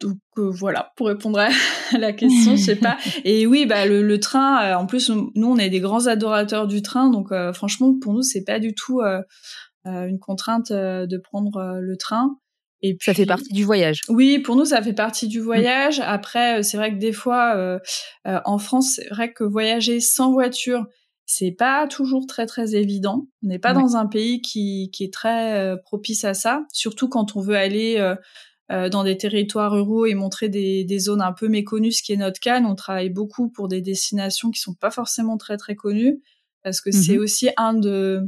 Donc 0.00 0.18
euh, 0.38 0.50
voilà, 0.50 0.92
pour 0.96 1.06
répondre 1.08 1.38
à 1.38 1.48
la 1.98 2.12
question, 2.12 2.56
je 2.56 2.62
sais 2.62 2.76
pas. 2.76 2.96
Et 3.24 3.46
oui, 3.46 3.64
bah 3.66 3.86
le, 3.86 4.02
le 4.02 4.20
train. 4.20 4.62
euh, 4.64 4.74
en 4.74 4.86
plus, 4.86 5.10
nous, 5.10 5.30
on 5.48 5.56
est 5.56 5.70
des 5.70 5.80
grands 5.80 6.06
adorateurs 6.06 6.66
du 6.66 6.82
train, 6.82 7.10
donc 7.10 7.32
euh, 7.32 7.52
franchement, 7.52 7.94
pour 8.00 8.12
nous, 8.12 8.22
c'est 8.22 8.44
pas 8.44 8.58
du 8.58 8.74
tout 8.74 9.00
euh, 9.00 9.22
euh, 9.86 10.06
une 10.06 10.18
contrainte 10.18 10.70
euh, 10.70 11.06
de 11.06 11.16
prendre 11.18 11.56
euh, 11.56 11.80
le 11.80 11.96
train. 11.96 12.36
Et 12.82 12.94
puis, 12.94 13.06
Ça 13.06 13.14
fait 13.14 13.24
partie 13.26 13.52
du 13.54 13.64
voyage. 13.64 14.00
oui, 14.10 14.38
pour 14.38 14.54
nous, 14.54 14.66
ça 14.66 14.82
fait 14.82 14.92
partie 14.92 15.28
du 15.28 15.40
voyage. 15.40 15.98
Après, 16.00 16.62
c'est 16.62 16.76
vrai 16.76 16.92
que 16.92 16.98
des 16.98 17.12
fois, 17.14 17.54
euh, 17.56 17.78
euh, 18.26 18.38
en 18.44 18.58
France, 18.58 18.92
c'est 18.96 19.08
vrai 19.08 19.32
que 19.32 19.44
voyager 19.44 19.98
sans 20.00 20.30
voiture, 20.32 20.84
c'est 21.24 21.52
pas 21.52 21.88
toujours 21.88 22.26
très 22.26 22.44
très 22.44 22.74
évident. 22.76 23.26
On 23.42 23.48
n'est 23.48 23.58
pas 23.58 23.72
Ouais. 23.74 23.80
dans 23.80 23.96
un 23.96 24.06
pays 24.06 24.42
qui, 24.42 24.90
qui 24.92 25.04
est 25.04 25.12
très 25.12 25.54
euh, 25.58 25.76
propice 25.76 26.24
à 26.24 26.34
ça, 26.34 26.64
surtout 26.70 27.08
quand 27.08 27.34
on 27.34 27.40
veut 27.40 27.56
aller 27.56 27.96
euh, 27.98 28.14
euh, 28.72 28.88
dans 28.88 29.04
des 29.04 29.16
territoires 29.16 29.72
ruraux 29.72 30.06
et 30.06 30.14
montrer 30.14 30.48
des, 30.48 30.84
des 30.84 30.98
zones 30.98 31.22
un 31.22 31.32
peu 31.32 31.48
méconnues, 31.48 31.92
ce 31.92 32.02
qui 32.02 32.12
est 32.12 32.16
notre 32.16 32.40
cas. 32.40 32.60
Nous, 32.60 32.68
on 32.68 32.74
travaille 32.74 33.10
beaucoup 33.10 33.48
pour 33.48 33.68
des 33.68 33.80
destinations 33.80 34.50
qui 34.50 34.60
sont 34.60 34.74
pas 34.74 34.90
forcément 34.90 35.36
très 35.36 35.56
très 35.56 35.76
connues, 35.76 36.20
parce 36.62 36.80
que 36.80 36.90
c'est 36.90 37.14
Mhm. 37.16 37.20
aussi 37.22 37.48
un 37.56 37.74
de 37.74 38.22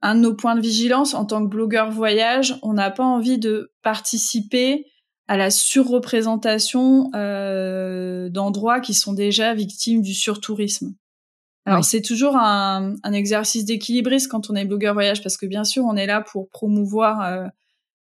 un 0.00 0.14
de 0.14 0.20
nos 0.20 0.34
points 0.34 0.54
de 0.54 0.60
vigilance 0.60 1.14
en 1.14 1.24
tant 1.24 1.42
que 1.42 1.48
blogueur 1.50 1.90
voyage, 1.90 2.56
on 2.62 2.72
n'a 2.74 2.90
pas 2.90 3.02
envie 3.04 3.38
de 3.38 3.72
participer 3.82 4.84
à 5.26 5.36
la 5.36 5.50
surreprésentation 5.50 7.10
euh, 7.14 8.28
d'endroits 8.28 8.80
qui 8.80 8.94
sont 8.94 9.12
déjà 9.12 9.54
victimes 9.54 10.02
du 10.02 10.14
surtourisme. 10.14 10.94
Alors 11.66 11.80
Oui. 11.80 11.84
c'est 11.84 12.00
toujours 12.02 12.36
un, 12.36 12.94
un 13.02 13.12
exercice 13.12 13.64
d'équilibriste 13.64 14.28
quand 14.30 14.50
on 14.50 14.54
est 14.54 14.64
blogueur 14.64 14.94
voyage 14.94 15.22
parce 15.22 15.36
que 15.36 15.46
bien 15.46 15.64
sûr 15.64 15.84
on 15.84 15.96
est 15.96 16.06
là 16.06 16.22
pour 16.22 16.48
promouvoir 16.48 17.22
euh, 17.22 17.46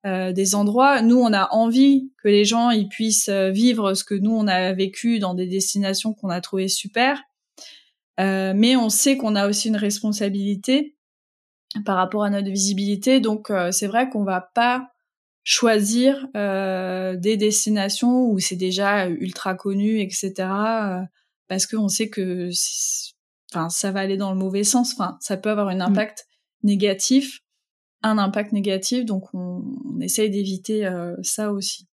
euh, 0.06 0.32
des 0.32 0.56
endroits. 0.56 1.02
Nous 1.02 1.20
on 1.20 1.32
a 1.34 1.50
envie 1.52 2.12
que 2.24 2.28
les 2.28 2.46
gens 2.46 2.72
ils 2.72 2.88
puissent 2.88 3.30
euh, 3.30 3.52
vivre 3.52 3.94
ce 3.94 4.04
que 4.04 4.16
nous 4.16 4.32
on 4.32 4.48
a 4.48 4.74
vécu 4.74 5.20
dans 5.20 5.34
des 5.34 5.48
destinations 5.48 6.14
qu'on 6.14 6.30
a 6.30 6.42
trouvées 6.42 6.70
super, 6.70 7.22
Euh, 8.20 8.54
mais 8.56 8.76
on 8.76 8.90
sait 8.90 9.18
qu'on 9.18 9.36
a 9.36 9.48
aussi 9.48 9.70
une 9.70 9.78
responsabilité 9.78 10.96
par 11.86 11.96
rapport 11.96 12.24
à 12.24 12.30
notre 12.30 12.50
visibilité. 12.50 13.20
Donc 13.20 13.50
euh, 13.50 13.72
c'est 13.72 13.88
vrai 13.88 14.10
qu'on 14.10 14.24
va 14.24 14.42
pas 14.42 14.92
choisir 15.44 16.28
euh, 16.36 17.16
des 17.16 17.38
destinations 17.38 18.30
où 18.30 18.40
c'est 18.40 18.58
déjà 18.58 19.08
ultra 19.08 19.56
connu, 19.56 20.00
etc. 20.02 20.32
parce 21.48 21.66
qu'on 21.66 21.88
sait 21.88 22.10
que 22.10 22.50
enfin 23.52 23.70
ça 23.70 23.92
va 23.92 24.02
aller 24.02 24.18
dans 24.18 24.32
le 24.32 24.38
mauvais 24.38 24.64
sens. 24.64 24.94
Enfin 24.94 25.18
ça 25.20 25.38
peut 25.38 25.50
avoir 25.50 25.70
un 25.70 25.80
impact 25.82 26.28
négatif, 26.64 27.40
un 28.04 28.18
impact 28.18 28.52
négatif. 28.52 29.06
Donc 29.06 29.34
on, 29.34 29.64
essaye 30.02 30.30
d'éviter 30.30 30.86
euh, 30.86 31.16
ça 31.22 31.52
aussi. 31.52 31.88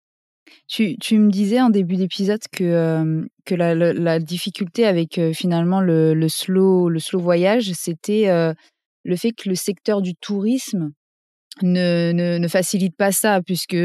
Tu, 0.66 0.96
tu 0.98 1.18
me 1.18 1.30
disais 1.30 1.60
en 1.60 1.68
début 1.68 1.96
d'épisode 1.96 2.40
que, 2.50 2.64
euh, 2.64 3.26
que 3.44 3.54
la, 3.54 4.18
difficulté 4.18 4.86
avec 4.86 5.18
euh, 5.18 5.34
finalement 5.34 5.82
le, 5.82 6.28
slow, 6.28 6.88
le 6.88 6.98
slow 6.98 7.20
voyage, 7.20 7.70
c'était 7.74 8.28
le 9.04 9.16
fait 9.16 9.32
que 9.32 9.48
le 9.48 9.54
secteur 9.54 10.00
du 10.00 10.14
tourisme 10.14 10.90
ne, 11.62 12.12
ne, 12.12 12.48
facilite 12.48 12.96
pas 12.96 13.12
ça, 13.12 13.42
puisque 13.42 13.76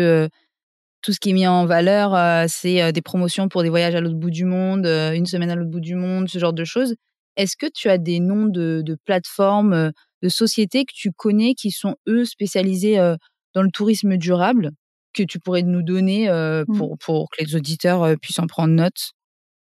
tout 1.01 1.11
ce 1.11 1.19
qui 1.19 1.31
est 1.31 1.33
mis 1.33 1.47
en 1.47 1.65
valeur, 1.65 2.47
c'est 2.49 2.93
des 2.93 3.01
promotions 3.01 3.49
pour 3.49 3.63
des 3.63 3.69
voyages 3.69 3.95
à 3.95 3.99
l'autre 3.99 4.15
bout 4.15 4.31
du 4.31 4.45
monde, 4.45 4.85
une 4.85 5.25
semaine 5.25 5.49
à 5.49 5.55
l'autre 5.55 5.71
bout 5.71 5.81
du 5.81 5.95
monde, 5.95 6.29
ce 6.29 6.39
genre 6.39 6.53
de 6.53 6.63
choses. 6.63 6.95
Est-ce 7.35 7.57
que 7.57 7.65
tu 7.73 7.89
as 7.89 7.97
des 7.97 8.19
noms 8.19 8.45
de, 8.45 8.97
plateformes, 9.05 9.91
de 10.23 10.29
sociétés 10.29 10.85
que 10.85 10.93
tu 10.95 11.11
connais 11.11 11.53
qui 11.55 11.71
sont, 11.71 11.95
eux, 12.07 12.25
spécialisés 12.25 12.99
euh, 12.99 13.15
dans 13.53 13.61
le 13.63 13.71
tourisme 13.71 14.17
durable 14.17 14.71
que 15.13 15.23
tu 15.23 15.39
pourrais 15.39 15.61
nous 15.63 15.83
donner 15.83 16.29
euh, 16.29 16.65
Mm. 16.67 16.77
pour, 16.77 16.97
pour 16.97 17.29
que 17.29 17.43
les 17.43 17.55
auditeurs 17.55 18.03
euh, 18.03 18.15
puissent 18.15 18.39
en 18.39 18.47
prendre 18.47 18.73
note? 18.73 19.11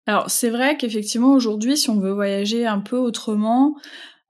Alors 0.07 0.29
c'est 0.29 0.49
vrai 0.49 0.77
qu'effectivement 0.77 1.33
aujourd'hui, 1.33 1.77
si 1.77 1.89
on 1.89 1.99
veut 1.99 2.11
voyager 2.11 2.65
un 2.65 2.79
peu 2.79 2.97
autrement, 2.97 3.75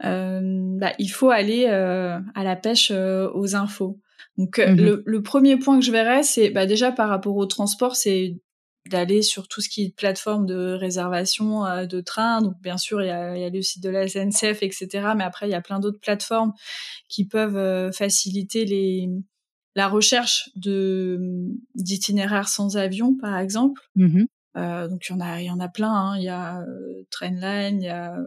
euh, 0.06 0.42
bah, 0.80 0.94
il 1.00 1.10
faut 1.10 1.30
aller 1.32 1.68
euh, 1.70 2.20
à 2.36 2.44
la 2.44 2.56
pêche 2.56 2.92
euh, 2.92 3.30
aux 3.34 3.56
infos. 3.56 4.00
Donc 4.38 4.58
Mhm. 4.66 4.78
le, 4.78 5.04
le 5.06 5.22
premier 5.24 5.58
point 5.58 5.80
que 5.80 5.86
je 5.86 5.92
verrais, 5.92 6.24
c'est 6.24 6.50
bah, 6.52 6.66
déjà 6.66 6.92
par 6.92 7.10
rapport 7.10 7.36
au 7.38 7.46
transport, 7.46 7.96
c'est 7.96 8.38
d'aller 8.90 9.22
sur 9.22 9.48
tout 9.48 9.62
ce 9.62 9.70
qui 9.70 9.84
est 9.86 9.96
plateforme 9.96 10.46
de 10.46 10.74
réservation 10.74 11.66
euh, 11.66 11.86
de 11.86 12.02
train. 12.02 12.42
Donc 12.42 12.56
bien 12.62 12.78
sûr, 12.78 13.02
il 13.02 13.08
y 13.08 13.12
a, 13.12 13.36
il 13.38 13.42
y 13.42 13.46
a 13.46 13.50
le 13.50 13.62
site 13.62 13.84
de 13.84 13.90
la 13.90 14.08
SNCF, 14.08 14.64
etc. 14.64 14.88
Mais 15.16 15.24
après, 15.24 15.48
il 15.48 15.52
y 15.52 15.56
a 15.56 15.62
plein 15.62 15.80
d'autres 15.80 16.00
plateformes 16.00 16.54
qui 17.08 17.26
peuvent 17.28 17.58
euh, 17.58 17.92
faciliter 17.92 18.66
les 18.66 19.08
la 19.76 19.88
recherche 19.88 20.50
de 20.56 21.20
d'itinéraires 21.76 22.50
sans 22.50 22.76
avion, 22.78 23.16
par 23.16 23.38
exemple. 23.38 23.82
Mhm. 23.96 24.28
Euh, 24.58 24.90
donc 24.90 25.08
il 25.08 25.14
y 25.14 25.16
en 25.16 25.22
a, 25.22 25.40
il 25.40 25.46
y 25.46 25.50
en 25.52 25.62
a 25.62 25.70
plein. 25.70 25.94
hein. 25.94 26.18
Il 26.18 26.24
y 26.24 26.30
a 26.30 26.60
euh, 26.60 27.06
Trainline, 27.10 27.82
il 27.82 27.86
y 27.86 27.90
a 27.90 28.18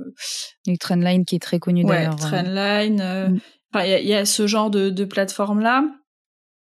Et 0.67 0.79
Trendline 0.79 1.27
qui 1.27 1.37
est 1.37 1.43
très 1.43 1.59
connu 1.59 1.85
ouais, 1.85 1.97
d'ailleurs. 1.97 2.17
Trainline. 2.17 3.01
euh, 3.03 3.29
Mm. 3.29 3.41
Enfin, 3.75 3.85
il 3.87 3.91
y 3.91 3.95
a, 3.95 4.01
il 4.01 4.07
y 4.07 4.15
a 4.15 4.25
ce 4.25 4.47
genre 4.47 4.71
de, 4.71 4.89
de 4.89 5.05
plateforme 5.05 5.61
là. 5.61 5.85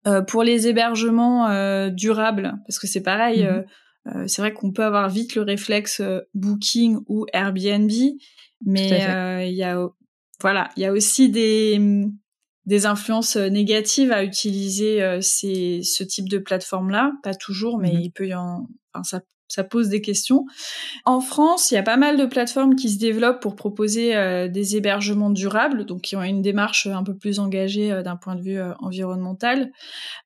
Euh, 0.06 0.20
pour 0.22 0.42
les 0.42 0.66
hébergements 0.66 1.48
euh, 1.50 1.88
durables, 1.90 2.54
parce 2.66 2.78
que 2.80 2.88
c'est 2.88 3.02
pareil, 3.02 3.44
Mhm. 3.44 3.64
euh, 4.08 4.24
c'est 4.26 4.42
vrai 4.42 4.52
qu'on 4.52 4.72
peut 4.72 4.84
avoir 4.84 5.08
vite 5.08 5.36
le 5.36 5.42
réflexe 5.42 6.00
euh, 6.00 6.20
Booking 6.34 6.98
ou 7.06 7.26
Airbnb, 7.32 7.90
mais 8.66 9.06
euh, 9.06 9.44
il 9.44 9.54
y 9.54 9.62
a 9.62 9.78
voilà, 10.40 10.70
il 10.76 10.82
y 10.82 10.86
a 10.86 10.92
aussi 10.92 11.30
des 11.30 11.80
des 12.66 12.86
influences 12.86 13.36
négatives 13.36 14.12
à 14.12 14.22
utiliser 14.24 15.02
euh, 15.02 15.20
ces, 15.20 15.82
ce 15.82 16.04
type 16.04 16.28
de 16.28 16.38
plateforme 16.38 16.90
là, 16.90 17.12
pas 17.22 17.34
toujours, 17.34 17.78
mais 17.78 17.92
Mhm. 17.94 18.00
il 18.02 18.10
peut 18.10 18.26
y 18.28 18.34
en, 18.34 18.68
enfin 18.92 19.04
ça 19.04 19.20
ça 19.48 19.64
pose 19.64 19.88
des 19.88 20.00
questions. 20.00 20.46
En 21.04 21.20
France, 21.20 21.70
il 21.70 21.74
y 21.74 21.78
a 21.78 21.82
pas 21.82 21.96
mal 21.96 22.16
de 22.16 22.24
plateformes 22.24 22.74
qui 22.74 22.88
se 22.88 22.98
développent 22.98 23.42
pour 23.42 23.54
proposer 23.54 24.16
euh, 24.16 24.48
des 24.48 24.76
hébergements 24.76 25.30
durables, 25.30 25.84
donc 25.84 26.02
qui 26.02 26.16
ont 26.16 26.22
une 26.22 26.42
démarche 26.42 26.86
un 26.86 27.04
peu 27.04 27.16
plus 27.16 27.38
engagée 27.38 27.92
euh, 27.92 28.02
d'un 28.02 28.16
point 28.16 28.34
de 28.34 28.42
vue 28.42 28.58
euh, 28.58 28.72
environnemental. 28.80 29.70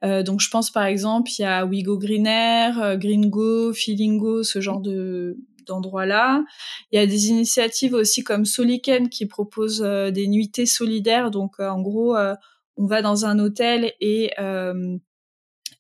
Euh, 0.05 0.23
donc 0.23 0.41
je 0.41 0.51
pense 0.51 0.71
par 0.71 0.85
exemple, 0.85 1.31
il 1.39 1.43
y 1.43 1.45
a 1.45 1.67
Wigo 1.67 1.99
Green 1.99 2.27
Air, 2.27 2.81
euh, 2.81 2.97
Gringo, 2.97 3.73
Feelingo, 3.73 4.43
ce 4.43 4.61
genre 4.61 4.81
de 4.81 5.39
d'endroits-là. 5.67 6.45
Il 6.93 6.99
y 6.99 7.03
a 7.03 7.07
des 7.07 7.29
initiatives 7.29 7.95
aussi 7.95 8.23
comme 8.23 8.45
Soliken 8.45 9.09
qui 9.09 9.27
proposent 9.27 9.83
euh, 9.85 10.11
des 10.11 10.29
nuitées 10.29 10.67
solidaires. 10.67 11.31
Donc 11.31 11.55
euh, 11.59 11.69
en 11.69 11.83
gros, 11.83 12.17
euh, 12.17 12.35
on 12.77 12.87
va 12.87 13.03
dans 13.03 13.27
un 13.27 13.39
hôtel 13.39 13.93
et 14.01 14.31
euh, 14.39 14.97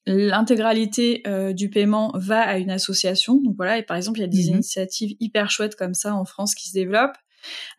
l'intégralité 0.06 1.22
euh, 1.26 1.52
du 1.52 1.68
paiement 1.70 2.12
va 2.14 2.40
à 2.40 2.58
une 2.58 2.70
association. 2.70 3.40
Donc 3.42 3.56
voilà, 3.56 3.78
et 3.78 3.82
par 3.82 3.96
exemple, 3.96 4.18
il 4.18 4.22
y 4.22 4.24
a 4.24 4.28
des 4.28 4.46
Mhm. 4.48 4.54
initiatives 4.54 5.16
hyper 5.20 5.50
chouettes 5.50 5.76
comme 5.76 5.94
ça 5.94 6.14
en 6.14 6.24
France 6.24 6.54
qui 6.54 6.68
se 6.68 6.74
développent. 6.74 7.16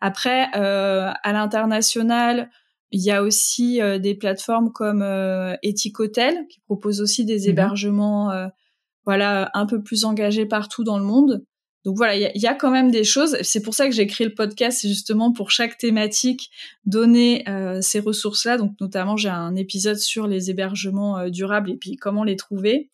Après, 0.00 0.48
euh, 0.56 1.10
à 1.22 1.32
l'international, 1.32 2.50
il 2.90 3.02
y 3.02 3.10
a 3.10 3.22
aussi 3.22 3.82
euh, 3.82 3.98
des 3.98 4.14
plateformes 4.14 4.72
comme 4.72 5.02
euh, 5.02 5.54
Ethic 5.62 6.00
Hotel 6.00 6.46
qui 6.50 6.60
proposent 6.60 7.00
aussi 7.00 7.24
des 7.24 7.42
Mhm. 7.44 7.48
hébergements, 7.50 8.30
euh, 8.30 8.46
voilà, 9.04 9.50
un 9.54 9.66
peu 9.66 9.82
plus 9.82 10.04
engagés 10.04 10.46
partout 10.46 10.84
dans 10.84 10.98
le 10.98 11.04
monde. 11.04 11.44
Donc 11.88 11.96
voilà, 11.96 12.16
il 12.16 12.20
y, 12.20 12.26
a- 12.26 12.32
il 12.34 12.42
y 12.42 12.46
a 12.46 12.52
quand 12.52 12.70
même 12.70 12.90
des 12.90 13.02
choses. 13.02 13.38
C'est 13.40 13.62
pour 13.62 13.72
ça 13.72 13.86
que 13.88 13.94
j'ai 13.94 14.06
créé 14.06 14.26
le 14.26 14.34
podcast, 14.34 14.80
c'est 14.82 14.88
justement 14.88 15.32
pour 15.32 15.50
chaque 15.50 15.78
thématique 15.78 16.50
donner 16.84 17.48
euh, 17.48 17.80
ces 17.80 17.98
ressources-là. 17.98 18.58
Donc 18.58 18.72
notamment, 18.78 19.16
j'ai 19.16 19.30
un 19.30 19.56
épisode 19.56 19.96
sur 19.96 20.26
les 20.26 20.50
hébergements 20.50 21.18
euh, 21.18 21.30
durables 21.30 21.70
et 21.70 21.76
puis 21.78 21.96
comment 21.96 22.24
les 22.24 22.36
trouver. 22.36 22.90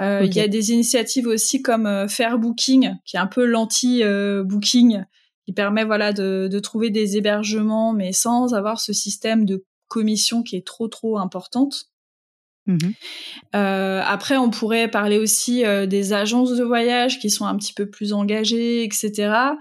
Euh, 0.00 0.22
Il 0.24 0.32
y 0.36 0.40
a 0.40 0.46
des 0.46 0.70
initiatives 0.70 1.26
aussi 1.26 1.60
comme 1.60 1.86
euh, 1.86 2.06
Fair 2.06 2.38
Booking, 2.38 2.94
qui 3.04 3.16
est 3.16 3.20
un 3.20 3.26
peu 3.26 3.44
l'anti-booking, 3.44 5.02
qui 5.44 5.52
permet 5.52 5.84
voilà 5.84 6.12
de, 6.12 6.48
de 6.48 6.58
trouver 6.60 6.90
des 6.90 7.16
hébergements, 7.16 7.92
mais 7.92 8.12
sans 8.12 8.54
avoir 8.54 8.80
ce 8.80 8.92
système 8.92 9.44
de 9.44 9.64
commission 9.88 10.44
qui 10.44 10.54
est 10.54 10.64
trop 10.64 10.86
trop 10.86 11.18
importante. 11.18 11.89
Mhm. 12.66 12.92
Euh, 13.54 14.02
après, 14.06 14.36
on 14.36 14.50
pourrait 14.50 14.88
parler 14.88 15.18
aussi 15.18 15.64
euh, 15.64 15.86
des 15.86 16.12
agences 16.12 16.56
de 16.56 16.62
voyage 16.64 17.18
qui 17.18 17.30
sont 17.30 17.46
un 17.46 17.56
petit 17.56 17.72
peu 17.72 17.88
plus 17.88 18.12
engagées, 18.12 18.84
etc. 18.84 19.56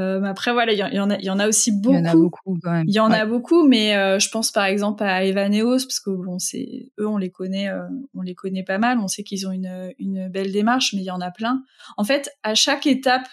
Euh, 0.00 0.22
après, 0.22 0.52
voilà, 0.52 0.72
il 0.72 0.78
y, 0.78 0.82
en- 0.82 0.88
il 0.88 0.94
y 0.94 1.00
en 1.00 1.10
a, 1.10 1.16
il 1.18 1.24
y 1.24 1.30
en 1.30 1.38
a 1.38 1.48
aussi 1.48 1.70
Il 1.70 1.80
beaucoup. 1.82 1.94
y 1.96 1.98
en 2.00 2.04
a 2.04 2.14
beaucoup 2.14 2.58
quand 2.62 2.70
même. 2.72 2.84
Il 2.88 2.94
y 2.94 3.00
en 3.00 3.10
Ouais. 3.10 3.18
a 3.18 3.26
beaucoup, 3.26 3.66
mais 3.66 3.92
je 4.20 4.28
pense 4.30 4.52
par 4.52 4.64
exemple 4.64 5.02
à 5.02 5.24
Evaneos 5.24 5.78
parce 5.86 6.00
que 6.00 6.10
bon, 6.10 6.38
c'est 6.38 6.90
eux, 7.00 7.06
on 7.06 7.16
les 7.18 7.30
connaît, 7.30 7.68
on 8.14 8.22
les 8.22 8.34
connaît 8.34 8.62
pas 8.64 8.78
mal. 8.78 8.98
On 9.00 9.08
sait 9.08 9.24
qu'ils 9.24 9.46
ont 9.48 9.52
une, 9.52 9.92
une 9.98 10.28
belle 10.28 10.52
démarche, 10.52 10.92
mais 10.94 11.00
il 11.00 11.06
y 11.06 11.10
en 11.10 11.20
a 11.20 11.30
plein. 11.32 11.62
En 11.96 12.04
fait, 12.04 12.30
à 12.44 12.54
chaque 12.54 12.86
étape 12.86 13.28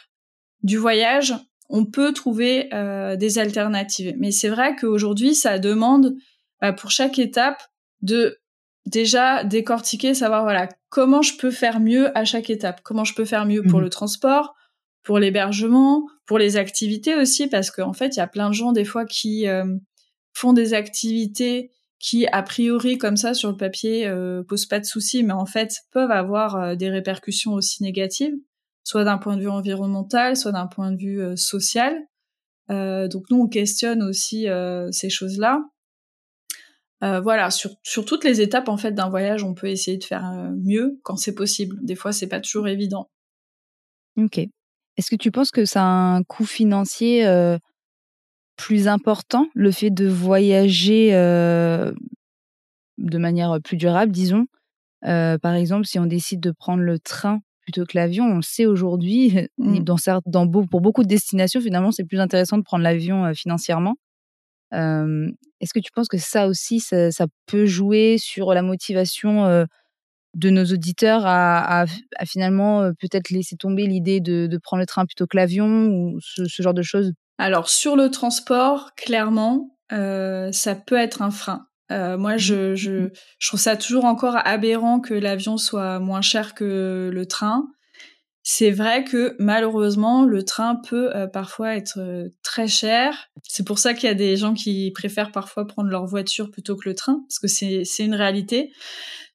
du 0.64 0.78
voyage, 0.78 1.34
on 1.70 1.86
peut 1.86 2.14
trouver 2.14 2.70
des 3.20 3.38
alternatives. 3.40 4.16
Mais 4.18 4.32
c'est 4.32 4.50
vrai 4.50 4.76
qu'aujourd'hui, 4.76 5.36
ça 5.36 5.60
demande 5.60 6.16
bah, 6.62 6.74
pour 6.74 6.90
chaque 6.90 7.20
étape 7.20 7.62
de 8.02 8.40
déjà 8.86 9.44
décortiquer, 9.44 10.14
savoir 10.14 10.44
voilà 10.44 10.70
comment 10.90 11.22
je 11.22 11.38
peux 11.38 11.52
faire 11.52 11.80
mieux 11.80 12.16
à 12.18 12.26
chaque 12.26 12.50
étape. 12.50 12.82
Comment 12.84 13.04
je 13.04 13.16
peux 13.16 13.26
faire 13.26 13.46
mieux 13.46 13.64
pour 13.64 13.80
mhm. 13.80 13.86
le 13.86 13.90
transport, 13.90 14.56
pour 15.04 15.20
l'hébergement, 15.20 16.06
pour 16.26 16.38
les 16.38 16.58
activités 16.58 17.16
aussi, 17.16 17.48
parce 17.48 17.72
qu'en 17.72 17.94
fait, 17.94 18.16
il 18.16 18.20
y 18.20 18.22
a 18.22 18.28
plein 18.28 18.50
de 18.50 18.56
gens 18.56 18.72
des 18.72 18.86
fois 18.86 19.06
qui 19.06 19.48
euh, 19.48 19.66
font 20.34 20.54
des 20.54 20.74
activités 20.74 21.72
qui, 22.00 22.28
a 22.28 22.44
priori, 22.44 22.98
comme 22.98 23.18
ça, 23.18 23.34
sur 23.34 23.50
le 23.50 23.58
papier, 23.58 24.06
euh, 24.06 24.44
posent 24.44 24.68
pas 24.68 24.80
de 24.80 24.86
soucis, 24.86 25.24
mais 25.24 25.34
en 25.34 25.46
fait, 25.46 25.78
peuvent 25.92 26.12
avoir 26.12 26.56
euh, 26.56 26.76
des 26.76 26.90
répercussions 26.90 27.54
aussi 27.54 27.82
négatives, 27.82 28.36
soit 28.84 29.04
d'un 29.04 29.18
point 29.18 29.38
de 29.38 29.42
vue 29.42 29.50
environnemental, 29.50 30.38
soit 30.38 30.52
d'un 30.52 30.68
point 30.68 30.92
de 30.92 30.98
vue 30.98 31.22
euh, 31.22 31.36
social. 31.36 31.96
donc 32.70 33.24
nous, 33.30 33.42
on 33.42 33.48
questionne 33.48 34.04
aussi 34.04 34.48
ces 34.92 35.10
choses-là. 37.02 37.22
voilà, 37.22 37.52
sur, 37.52 37.72
sur 37.84 38.06
toutes 38.06 38.24
les 38.24 38.42
étapes 38.42 38.70
en 38.70 38.78
fait 38.78 38.92
d'un 38.92 39.10
voyage, 39.10 39.44
on 39.44 39.54
peut 39.54 39.68
essayer 39.68 39.98
de 39.98 40.04
faire 40.04 40.32
mieux 40.64 41.00
quand 41.04 41.18
c'est 41.18 41.36
possible. 41.36 41.78
Des 41.82 41.96
fois, 41.96 42.12
c'est 42.12 42.28
pas 42.28 42.40
toujours 42.40 42.68
évident. 42.68 43.10
Ok. 44.18 44.40
Est-ce 44.98 45.10
que 45.10 45.16
tu 45.16 45.32
penses 45.32 45.52
que 45.52 45.66
ça 45.66 45.82
a 45.82 45.86
un 45.86 46.24
coût 46.24 46.46
financier 46.46 47.28
plus 48.56 48.88
important, 48.88 49.48
le 49.54 49.72
fait 49.72 49.90
de 49.90 50.08
voyager 50.08 51.12
de 52.98 53.18
manière 53.18 53.60
plus 53.62 53.78
durable, 53.78 54.12
disons? 54.12 54.46
Par 55.02 55.54
exemple, 55.54 55.86
si 55.86 56.00
on 56.00 56.06
décide 56.06 56.40
de 56.40 56.52
prendre 56.52 56.82
le 56.82 57.00
train 57.00 57.42
plutôt 57.62 57.84
que 57.86 57.98
l'avion, 57.98 58.26
on 58.26 58.36
le 58.38 58.42
sait 58.44 58.68
aujourd'hui, 58.68 59.34
mmh. 59.58 59.80
dans, 59.80 59.98
dans, 60.26 60.48
pour 60.48 60.82
beaucoup 60.82 61.04
de 61.04 61.08
destinations, 61.08 61.60
finalement, 61.60 61.92
c'est 61.92 62.06
plus 62.06 62.20
intéressant 62.20 62.58
de 62.58 62.64
prendre 62.64 62.84
l'avion 62.84 63.34
financièrement. 63.34 63.96
Est-ce 64.72 65.74
que 65.74 65.80
tu 65.80 65.92
penses 65.94 66.08
que 66.08 66.18
ça 66.18 66.48
aussi, 66.48 66.80
ça, 66.80 67.26
peut 67.46 67.66
jouer 67.66 68.18
sur 68.18 68.54
la 68.54 68.62
motivation 68.62 69.66
de 70.34 70.50
nos 70.50 70.66
auditeurs 70.66 71.24
à, 71.26 71.86
finalement 72.26 72.92
peut-être 73.00 73.30
laisser 73.30 73.56
tomber 73.56 73.88
l'idée 73.88 74.20
de, 74.20 74.58
prendre 74.62 74.82
le 74.82 74.88
train 74.88 75.06
plutôt 75.06 75.28
que 75.28 75.38
l'avion 75.38 75.88
ou 75.88 76.20
ce, 76.22 76.62
genre 76.62 76.74
de 76.74 76.82
choses? 76.82 77.14
Alors 77.38 77.70
sur 77.70 77.96
le 77.96 78.10
transport, 78.10 78.92
clairement, 78.96 79.78
ça 79.90 80.76
peut 80.76 80.98
être 80.98 81.22
un 81.22 81.32
frein. 81.32 81.68
Moi, 81.90 82.38
je, 82.38 82.76
je, 82.76 83.10
je, 83.40 83.48
trouve 83.48 83.60
ça 83.60 83.78
toujours 83.78 84.06
encore 84.06 84.36
aberrant 84.44 85.00
que 85.00 85.14
l'avion 85.14 85.58
soit 85.58 86.00
moins 86.00 86.22
cher 86.22 86.56
que 86.56 87.10
le 87.14 87.26
train. 87.26 87.66
C'est 88.48 88.70
vrai 88.70 89.04
que 89.04 89.36
malheureusement, 89.40 90.24
le 90.24 90.46
train 90.46 90.76
peut 90.76 91.14
euh, 91.16 91.26
parfois 91.26 91.76
être 91.76 92.30
très 92.44 92.68
cher. 92.68 93.32
C'est 93.42 93.66
pour 93.66 93.80
ça 93.80 93.96
qu'il 93.96 94.08
y 94.08 94.12
a 94.12 94.16
des 94.16 94.38
gens 94.38 94.54
qui 94.54 94.92
préfèrent 94.92 95.32
parfois 95.32 95.66
prendre 95.66 95.90
leur 95.90 96.06
voiture 96.06 96.52
plutôt 96.52 96.76
que 96.76 96.88
le 96.88 96.94
train, 96.94 97.26
parce 97.28 97.40
que 97.40 97.48
c'est 97.48 98.06
une 98.06 98.14
réalité. 98.14 98.72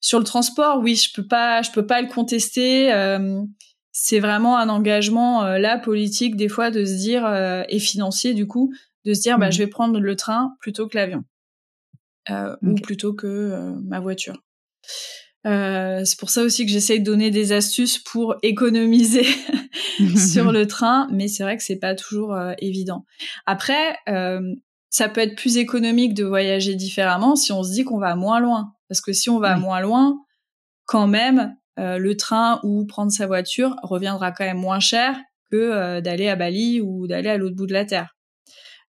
Sur 0.01 0.19
le 0.19 0.25
transport, 0.25 0.79
oui, 0.81 0.95
je 0.95 1.13
peux 1.13 1.27
pas, 1.27 1.61
je 1.63 1.73
peux 1.73 1.85
pas 1.85 2.01
le 2.01 2.09
contester. 2.09 2.93
Euh, 2.93 3.43
c'est 3.93 4.21
vraiment 4.21 4.57
un 4.57 4.69
engagement 4.69 5.45
euh, 5.45 5.59
là 5.59 5.77
politique 5.77 6.37
des 6.37 6.49
fois 6.49 6.71
de 6.71 6.85
se 6.85 6.95
dire 6.95 7.27
euh, 7.27 7.65
et 7.69 7.81
financier 7.81 8.35
du 8.35 8.47
coup 8.47 8.73
de 9.05 9.15
se 9.15 9.21
dire 9.21 9.37
bah 9.37 9.49
mmh. 9.49 9.53
je 9.53 9.59
vais 9.59 9.67
prendre 9.67 9.99
le 9.99 10.15
train 10.15 10.55
plutôt 10.61 10.87
que 10.87 10.97
l'avion 10.97 11.25
ou 12.63 12.77
plutôt 12.77 13.13
que 13.13 13.75
ma 13.83 13.99
voiture. 13.99 14.41
C'est 15.45 16.19
pour 16.19 16.31
ça 16.31 16.43
aussi 16.43 16.67
que 16.67 16.73
j'essaye 16.73 17.01
de 17.01 17.05
donner 17.05 17.31
des 17.31 17.53
astuces 17.53 17.99
pour 17.99 18.37
économiser 18.43 19.27
sur 20.17 20.53
le 20.53 20.67
train, 20.67 21.09
mais 21.11 21.29
c'est 21.29 21.43
vrai 21.43 21.57
que 21.57 21.63
c'est 21.63 21.79
pas 21.79 21.95
toujours 21.95 22.37
évident. 22.59 23.05
Après, 23.47 23.97
ça 24.91 25.09
peut 25.09 25.21
être 25.21 25.37
plus 25.37 25.57
économique 25.57 26.15
de 26.15 26.25
voyager 26.25 26.75
différemment 26.75 27.37
si 27.37 27.53
on 27.53 27.63
se 27.63 27.73
dit 27.73 27.85
qu'on 27.85 27.99
va 27.99 28.17
moins 28.17 28.41
loin. 28.41 28.73
Parce 28.89 29.01
que 29.01 29.13
si 29.13 29.31
on 29.31 29.39
va 29.39 29.57
moins 29.57 29.81
loin, 29.81 30.19
quand 30.85 31.07
même, 31.07 31.55
euh, 31.79 31.99
le 31.99 32.17
train 32.17 32.61
ou 32.65 32.85
prendre 32.85 33.13
sa 33.13 33.29
voiture 33.29 33.77
reviendra 33.83 34.33
quand 34.33 34.45
même 34.45 34.59
moins 34.59 34.81
cher 34.81 35.17
que 35.51 35.57
euh, 35.57 36.01
d'aller 36.01 36.29
à 36.29 36.37
Bali 36.37 36.81
ou 36.81 37.07
d'aller 37.07 37.31
à 37.31 37.37
l'autre 37.37 37.55
bout 37.55 37.67
de 37.67 37.73
la 37.73 37.85
Terre. 37.85 38.17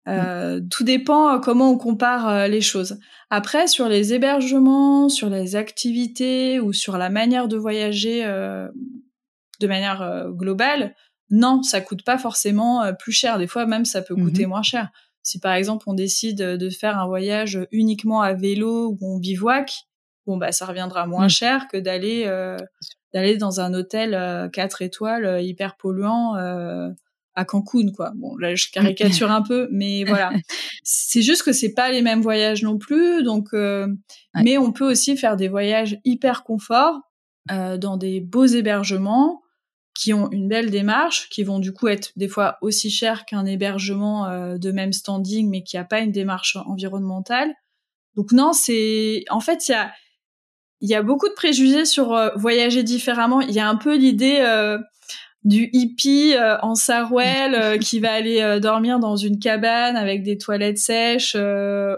Euh, 0.09 0.61
tout 0.71 0.83
dépend 0.83 1.39
comment 1.41 1.71
on 1.71 1.79
compare 1.79 2.49
les 2.49 2.61
choses. 2.61 2.99
Après, 3.29 3.67
sur 3.67 3.89
les 3.89 4.13
hébergements, 4.15 5.09
sur 5.09 5.29
les 5.29 5.57
activités 5.57 6.59
ou 6.59 6.73
sur 6.73 6.99
la 6.99 7.11
manière 7.11 7.49
de 7.49 7.57
voyager 7.57 8.25
de 8.25 9.67
manière 9.67 10.29
globale, 10.31 10.95
non, 11.29 11.63
ça 11.63 11.81
coûte 11.81 12.03
pas 12.03 12.19
forcément 12.19 12.93
plus 12.99 13.13
cher. 13.13 13.39
Des 13.39 13.47
fois, 13.47 13.67
même, 13.67 13.85
ça 13.85 14.03
peut 14.03 14.17
coûter 14.17 14.47
mmh 14.47 14.49
moins 14.49 14.63
cher. 14.63 14.91
Si 15.23 15.39
par 15.39 15.53
exemple 15.53 15.85
on 15.87 15.95
décide 15.95 16.39
de 16.39 16.71
faire 16.71 16.99
un 16.99 17.07
voyage 17.07 17.61
uniquement 17.73 18.23
à 18.23 18.33
vélo 18.33 18.97
ou 19.01 19.15
on 19.15 19.19
bivouac, 19.19 19.85
bon 20.27 20.39
bah 20.39 20.53
ça 20.53 20.67
reviendra 20.67 21.07
moins 21.07 21.27
mmh. 21.27 21.31
cher 21.31 21.69
que 21.69 21.77
d'aller 21.77 22.25
euh, 22.27 22.57
d'aller 23.13 23.37
dans 23.37 23.61
un 23.61 23.75
hôtel 23.75 24.15
euh, 24.15 24.49
4 24.49 24.83
étoiles 24.83 25.27
euh, 25.27 25.41
hyper 25.41 25.77
polluant 25.77 26.37
euh, 26.37 26.89
à 27.35 27.45
Cancun 27.45 27.93
quoi. 27.95 28.13
Bon 28.17 28.37
là 28.37 28.55
je 28.55 28.67
caricature 28.73 29.31
un 29.31 29.43
peu 29.43 29.69
mais 29.71 30.05
voilà. 30.07 30.33
C'est 30.83 31.23
juste 31.23 31.43
que 31.43 31.53
c'est 31.53 31.75
pas 31.75 31.91
les 31.91 32.03
mêmes 32.03 32.23
voyages 32.23 32.63
non 32.63 32.79
plus 32.79 33.23
donc 33.23 33.49
mais 34.35 34.59
on 34.59 34.73
peut 34.73 34.91
aussi 34.91 35.17
faire 35.17 35.37
des 35.37 35.49
voyages 35.49 35.99
hyper 36.05 36.45
confort 36.45 37.01
dans 37.49 37.97
des 37.97 38.21
beaux 38.21 38.47
hébergements 38.47 39.43
qui 39.95 40.15
ont 40.15 40.31
une 40.31 40.49
belle 40.49 40.71
démarche, 40.71 41.29
qui 41.29 41.43
vont 41.43 41.59
du 41.59 41.73
coup 41.73 41.89
être 41.89 42.13
des 42.17 42.29
fois 42.29 42.57
aussi 42.63 42.91
chers 42.91 43.27
qu'un 43.27 43.45
hébergement 43.45 44.57
de 44.57 44.73
même 44.73 44.93
standing, 44.93 45.51
mais 45.51 45.63
qui 45.63 45.77
a 45.77 45.85
pas 45.85 46.01
une 46.01 46.13
démarche 46.13 46.57
environnementale. 46.65 47.53
Donc 48.17 48.33
non, 48.33 48.53
c'est 48.53 49.25
en 49.31 49.41
fait 49.41 49.69
il 49.69 49.73
y 49.73 49.75
a 49.75 49.93
il 50.81 50.89
y 50.89 50.95
a 50.95 51.03
beaucoup 51.03 51.29
de 51.29 51.35
préjugés 51.35 51.85
sur 51.85 52.15
euh, 52.15 52.31
voyager 52.37 52.83
différemment. 52.83 53.41
Il 53.41 53.51
y 53.51 53.61
a 53.61 53.69
un 53.69 53.77
peu 53.77 53.97
l'idée 53.97 54.39
euh, 54.41 54.79
du 55.45 55.71
hippie 55.73 56.35
euh, 56.35 56.59
en 56.61 56.75
sarouel 56.75 57.79
qui 57.79 58.01
va 58.01 58.13
aller 58.13 58.59
dormir 58.61 58.99
dans 58.99 59.17
une 59.17 59.39
cabane 59.39 59.97
avec 59.97 60.23
des 60.23 60.39
toilettes 60.39 60.79
sèches 60.79 61.37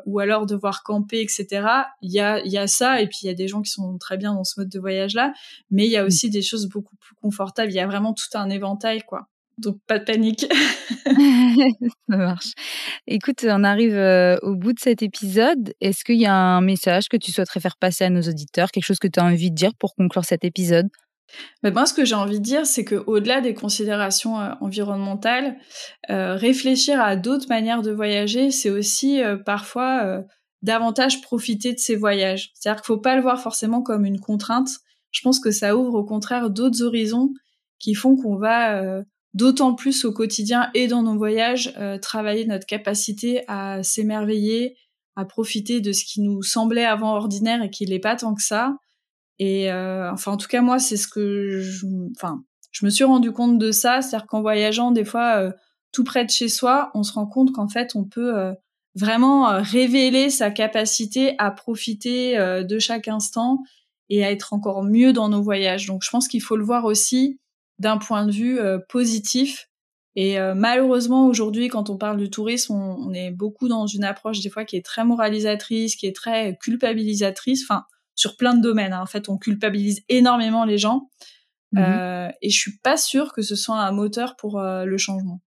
ou 0.06 0.18
alors 0.20 0.46
devoir 0.46 0.82
camper, 0.82 1.20
etc. 1.20 1.66
Il 2.02 2.12
y 2.12 2.20
a, 2.20 2.40
il 2.44 2.52
y 2.52 2.58
a 2.58 2.66
ça 2.66 3.00
et 3.00 3.06
puis 3.06 3.20
il 3.22 3.26
y 3.26 3.30
a 3.30 3.34
des 3.34 3.48
gens 3.48 3.62
qui 3.62 3.70
sont 3.70 3.98
très 3.98 4.16
bien 4.16 4.34
dans 4.34 4.44
ce 4.44 4.60
mode 4.60 4.68
de 4.68 4.78
voyage 4.78 5.14
là, 5.14 5.32
mais 5.70 5.86
il 5.86 5.90
y 5.90 5.96
a 5.96 6.04
aussi 6.04 6.30
des 6.30 6.42
choses 6.42 6.68
beaucoup 6.68 6.96
plus 6.96 7.14
confortables. 7.16 7.70
Il 7.70 7.76
y 7.76 7.80
a 7.80 7.86
vraiment 7.86 8.14
tout 8.14 8.28
un 8.34 8.48
éventail, 8.50 9.02
quoi. 9.02 9.28
Donc 9.58 9.78
pas 9.86 9.98
de 9.98 10.04
panique. 10.04 10.46
Ça 12.08 12.16
marche. 12.16 12.52
Écoute, 13.06 13.44
on 13.48 13.64
arrive 13.64 13.94
euh, 13.94 14.36
au 14.42 14.54
bout 14.54 14.72
de 14.72 14.80
cet 14.80 15.02
épisode. 15.02 15.74
Est-ce 15.80 16.04
qu'il 16.04 16.20
y 16.20 16.26
a 16.26 16.34
un 16.34 16.60
message 16.60 17.08
que 17.08 17.16
tu 17.16 17.32
souhaiterais 17.32 17.60
faire 17.60 17.76
passer 17.76 18.04
à 18.04 18.10
nos 18.10 18.22
auditeurs, 18.22 18.70
quelque 18.70 18.84
chose 18.84 18.98
que 18.98 19.08
tu 19.08 19.20
as 19.20 19.24
envie 19.24 19.50
de 19.50 19.56
dire 19.56 19.74
pour 19.78 19.94
conclure 19.94 20.24
cet 20.24 20.44
épisode? 20.44 20.88
Mais 21.62 21.70
moi, 21.70 21.86
ce 21.86 21.94
que 21.94 22.04
j'ai 22.04 22.14
envie 22.14 22.38
de 22.38 22.44
dire, 22.44 22.66
c'est 22.66 22.84
qu'au-delà 22.84 23.40
des 23.40 23.54
considérations 23.54 24.40
euh, 24.40 24.50
environnementales, 24.60 25.56
euh, 26.10 26.36
réfléchir 26.36 27.00
à 27.00 27.16
d'autres 27.16 27.48
manières 27.48 27.82
de 27.82 27.90
voyager, 27.90 28.50
c'est 28.50 28.70
aussi 28.70 29.20
parfois 29.46 30.22
davantage 30.62 31.22
profiter 31.22 31.72
de 31.72 31.78
ces 31.78 31.96
voyages. 31.96 32.52
C'est-à-dire 32.54 32.82
qu'il 32.82 32.92
ne 32.92 32.96
faut 32.96 33.02
pas 33.02 33.16
le 33.16 33.22
voir 33.22 33.40
forcément 33.40 33.82
comme 33.82 34.04
une 34.04 34.20
contrainte. 34.20 34.68
Je 35.10 35.20
pense 35.22 35.40
que 35.40 35.50
ça 35.50 35.76
ouvre 35.76 35.94
au 35.94 36.04
contraire 36.04 36.50
d'autres 36.50 36.82
horizons 36.82 37.30
qui 37.78 37.94
font 37.94 38.16
qu'on 38.16 38.36
va 38.36 39.02
d'autant 39.34 39.74
plus 39.74 40.04
au 40.04 40.12
quotidien 40.12 40.70
et 40.74 40.86
dans 40.86 41.02
nos 41.02 41.16
voyages, 41.16 41.72
euh, 41.78 41.98
travailler 41.98 42.44
notre 42.44 42.66
capacité 42.66 43.42
à 43.48 43.82
s'émerveiller, 43.82 44.76
à 45.16 45.24
profiter 45.24 45.80
de 45.80 45.92
ce 45.92 46.04
qui 46.04 46.20
nous 46.20 46.42
semblait 46.42 46.84
avant 46.84 47.14
ordinaire 47.14 47.62
et 47.62 47.70
qui 47.70 47.86
l'est 47.86 47.98
pas 47.98 48.16
tant 48.16 48.34
que 48.34 48.42
ça. 48.42 48.76
Et 49.38 49.72
euh, 49.72 50.10
enfin, 50.12 50.32
en 50.32 50.36
tout 50.36 50.48
cas, 50.48 50.60
moi, 50.60 50.78
c'est 50.78 50.96
ce 50.96 51.08
que 51.08 51.60
je, 51.60 51.86
enfin, 52.16 52.42
je 52.70 52.84
me 52.84 52.90
suis 52.90 53.04
rendu 53.04 53.32
compte 53.32 53.58
de 53.58 53.72
ça, 53.72 54.02
c'est-à-dire 54.02 54.26
qu'en 54.26 54.40
voyageant, 54.40 54.90
des 54.92 55.04
fois, 55.04 55.36
euh, 55.36 55.52
tout 55.92 56.04
près 56.04 56.24
de 56.24 56.30
chez 56.30 56.48
soi, 56.48 56.90
on 56.94 57.02
se 57.02 57.12
rend 57.12 57.26
compte 57.26 57.52
qu'en 57.52 57.68
fait, 57.68 57.94
on 57.96 58.04
peut 58.04 58.54
vraiment 58.94 59.60
révéler 59.60 60.30
sa 60.30 60.50
capacité 60.50 61.34
à 61.38 61.50
profiter 61.50 62.38
de 62.64 62.78
chaque 62.78 63.08
instant 63.08 63.58
et 64.08 64.24
à 64.24 64.30
être 64.30 64.52
encore 64.52 64.84
mieux 64.84 65.12
dans 65.12 65.28
nos 65.28 65.42
voyages. 65.42 65.86
Donc, 65.86 66.02
je 66.02 66.10
pense 66.10 66.28
qu'il 66.28 66.42
faut 66.42 66.56
le 66.56 66.64
voir 66.64 66.84
aussi 66.86 67.38
d'un 67.78 67.98
point 67.98 68.26
de 68.26 68.32
vue 68.32 68.58
euh, 68.58 68.78
positif. 68.88 69.68
Et 70.14 70.38
euh, 70.38 70.54
malheureusement, 70.54 71.26
aujourd'hui, 71.26 71.68
quand 71.68 71.90
on 71.90 71.96
parle 71.96 72.18
du 72.18 72.30
tourisme, 72.30 72.74
on, 72.74 73.12
est 73.12 73.30
beaucoup 73.30 73.68
dans 73.68 73.86
une 73.86 74.04
approche 74.04 74.40
des 74.40 74.50
fois 74.50 74.64
qui 74.64 74.76
est 74.76 74.84
très 74.84 75.04
moralisatrice, 75.04 75.96
qui 75.96 76.06
est 76.06 76.14
très 76.14 76.56
culpabilisatrice, 76.58 77.64
enfin, 77.64 77.84
sur 78.14 78.36
plein 78.36 78.54
de 78.54 78.62
domaines. 78.62 78.92
Hein. 78.92 79.02
En 79.02 79.06
fait, 79.06 79.28
on 79.28 79.38
culpabilise 79.38 80.02
énormément 80.08 80.64
les 80.64 80.78
gens. 80.78 81.08
Mmh 81.72 81.78
euh, 81.78 82.28
et 82.42 82.50
je 82.50 82.58
suis 82.58 82.76
pas 82.78 82.98
sûre 82.98 83.32
que 83.32 83.40
ce 83.40 83.56
soit 83.56 83.78
un 83.78 83.92
moteur 83.92 84.36
pour 84.36 84.60
le 84.60 84.98
changement. 84.98 85.40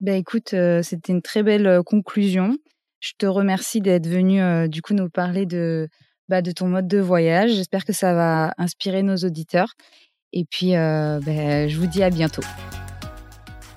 Ben 0.00 0.14
écoute, 0.14 0.54
c'était 0.82 1.12
une 1.12 1.22
très 1.22 1.42
belle 1.42 1.82
conclusion. 1.84 2.58
Je 3.00 3.12
te 3.16 3.24
remercie 3.24 3.80
d'être 3.80 4.06
venu 4.06 4.68
du 4.68 4.82
coup 4.82 4.92
nous 4.92 5.08
parler 5.08 5.46
de, 5.46 5.88
bah, 6.30 6.42
de 6.42 6.52
ton 6.52 6.68
mode 6.68 6.86
de 6.86 6.98
voyage. 6.98 7.50
J'espère 7.50 7.84
que 7.84 7.92
ça 7.92 8.14
va 8.14 8.54
inspirer 8.56 9.02
nos 9.02 9.16
auditeurs. 9.16 9.74
Et 10.32 10.44
puis, 10.44 10.76
euh, 10.76 11.18
ben, 11.26 11.68
je 11.68 11.76
vous 11.76 11.88
dis 11.88 12.04
à 12.04 12.10
bientôt. 12.10 12.42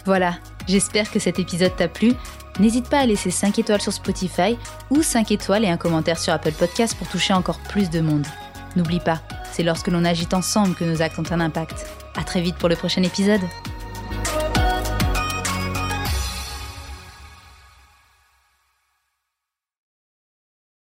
Voilà, 0.06 0.38
j'espère 0.68 1.12
que 1.12 1.18
cet 1.18 1.40
épisode 1.40 1.76
t'a 1.76 1.88
plu. 1.88 2.14
N'hésite 2.60 2.89
pas 2.89 3.00
à 3.00 3.06
laisser 3.06 3.32
5 3.32 3.58
étoiles 3.60 3.82
sur 3.82 3.94
Spotify 3.94 4.58
ou 4.89 5.02
5 5.02 5.32
étoiles 5.32 5.66
et 5.66 5.70
un 5.70 5.78
commentaire 5.78 6.20
sur 6.20 6.34
Apple 6.34 6.52
Podcast 6.52 6.96
pour 6.98 7.08
toucher 7.08 7.34
encore 7.34 7.60
plus 7.60 7.89
de 7.89 8.00
monde. 8.00 8.26
N'oublie 8.76 9.00
pas, 9.00 9.22
c'est 9.52 9.63
lorsque 9.63 9.88
l'on 9.88 10.06
agit 10.06 10.28
ensemble 10.34 10.76
que 10.76 10.84
nos 10.84 11.02
actes 11.02 11.20
ont 11.20 11.32
un 11.32 11.39
impact. 11.39 11.86
À 12.16 12.24
très 12.24 12.42
vite 12.42 12.56
pour 12.56 12.70
le 12.70 12.76
prochain 12.76 13.04
épisode. 13.04 13.42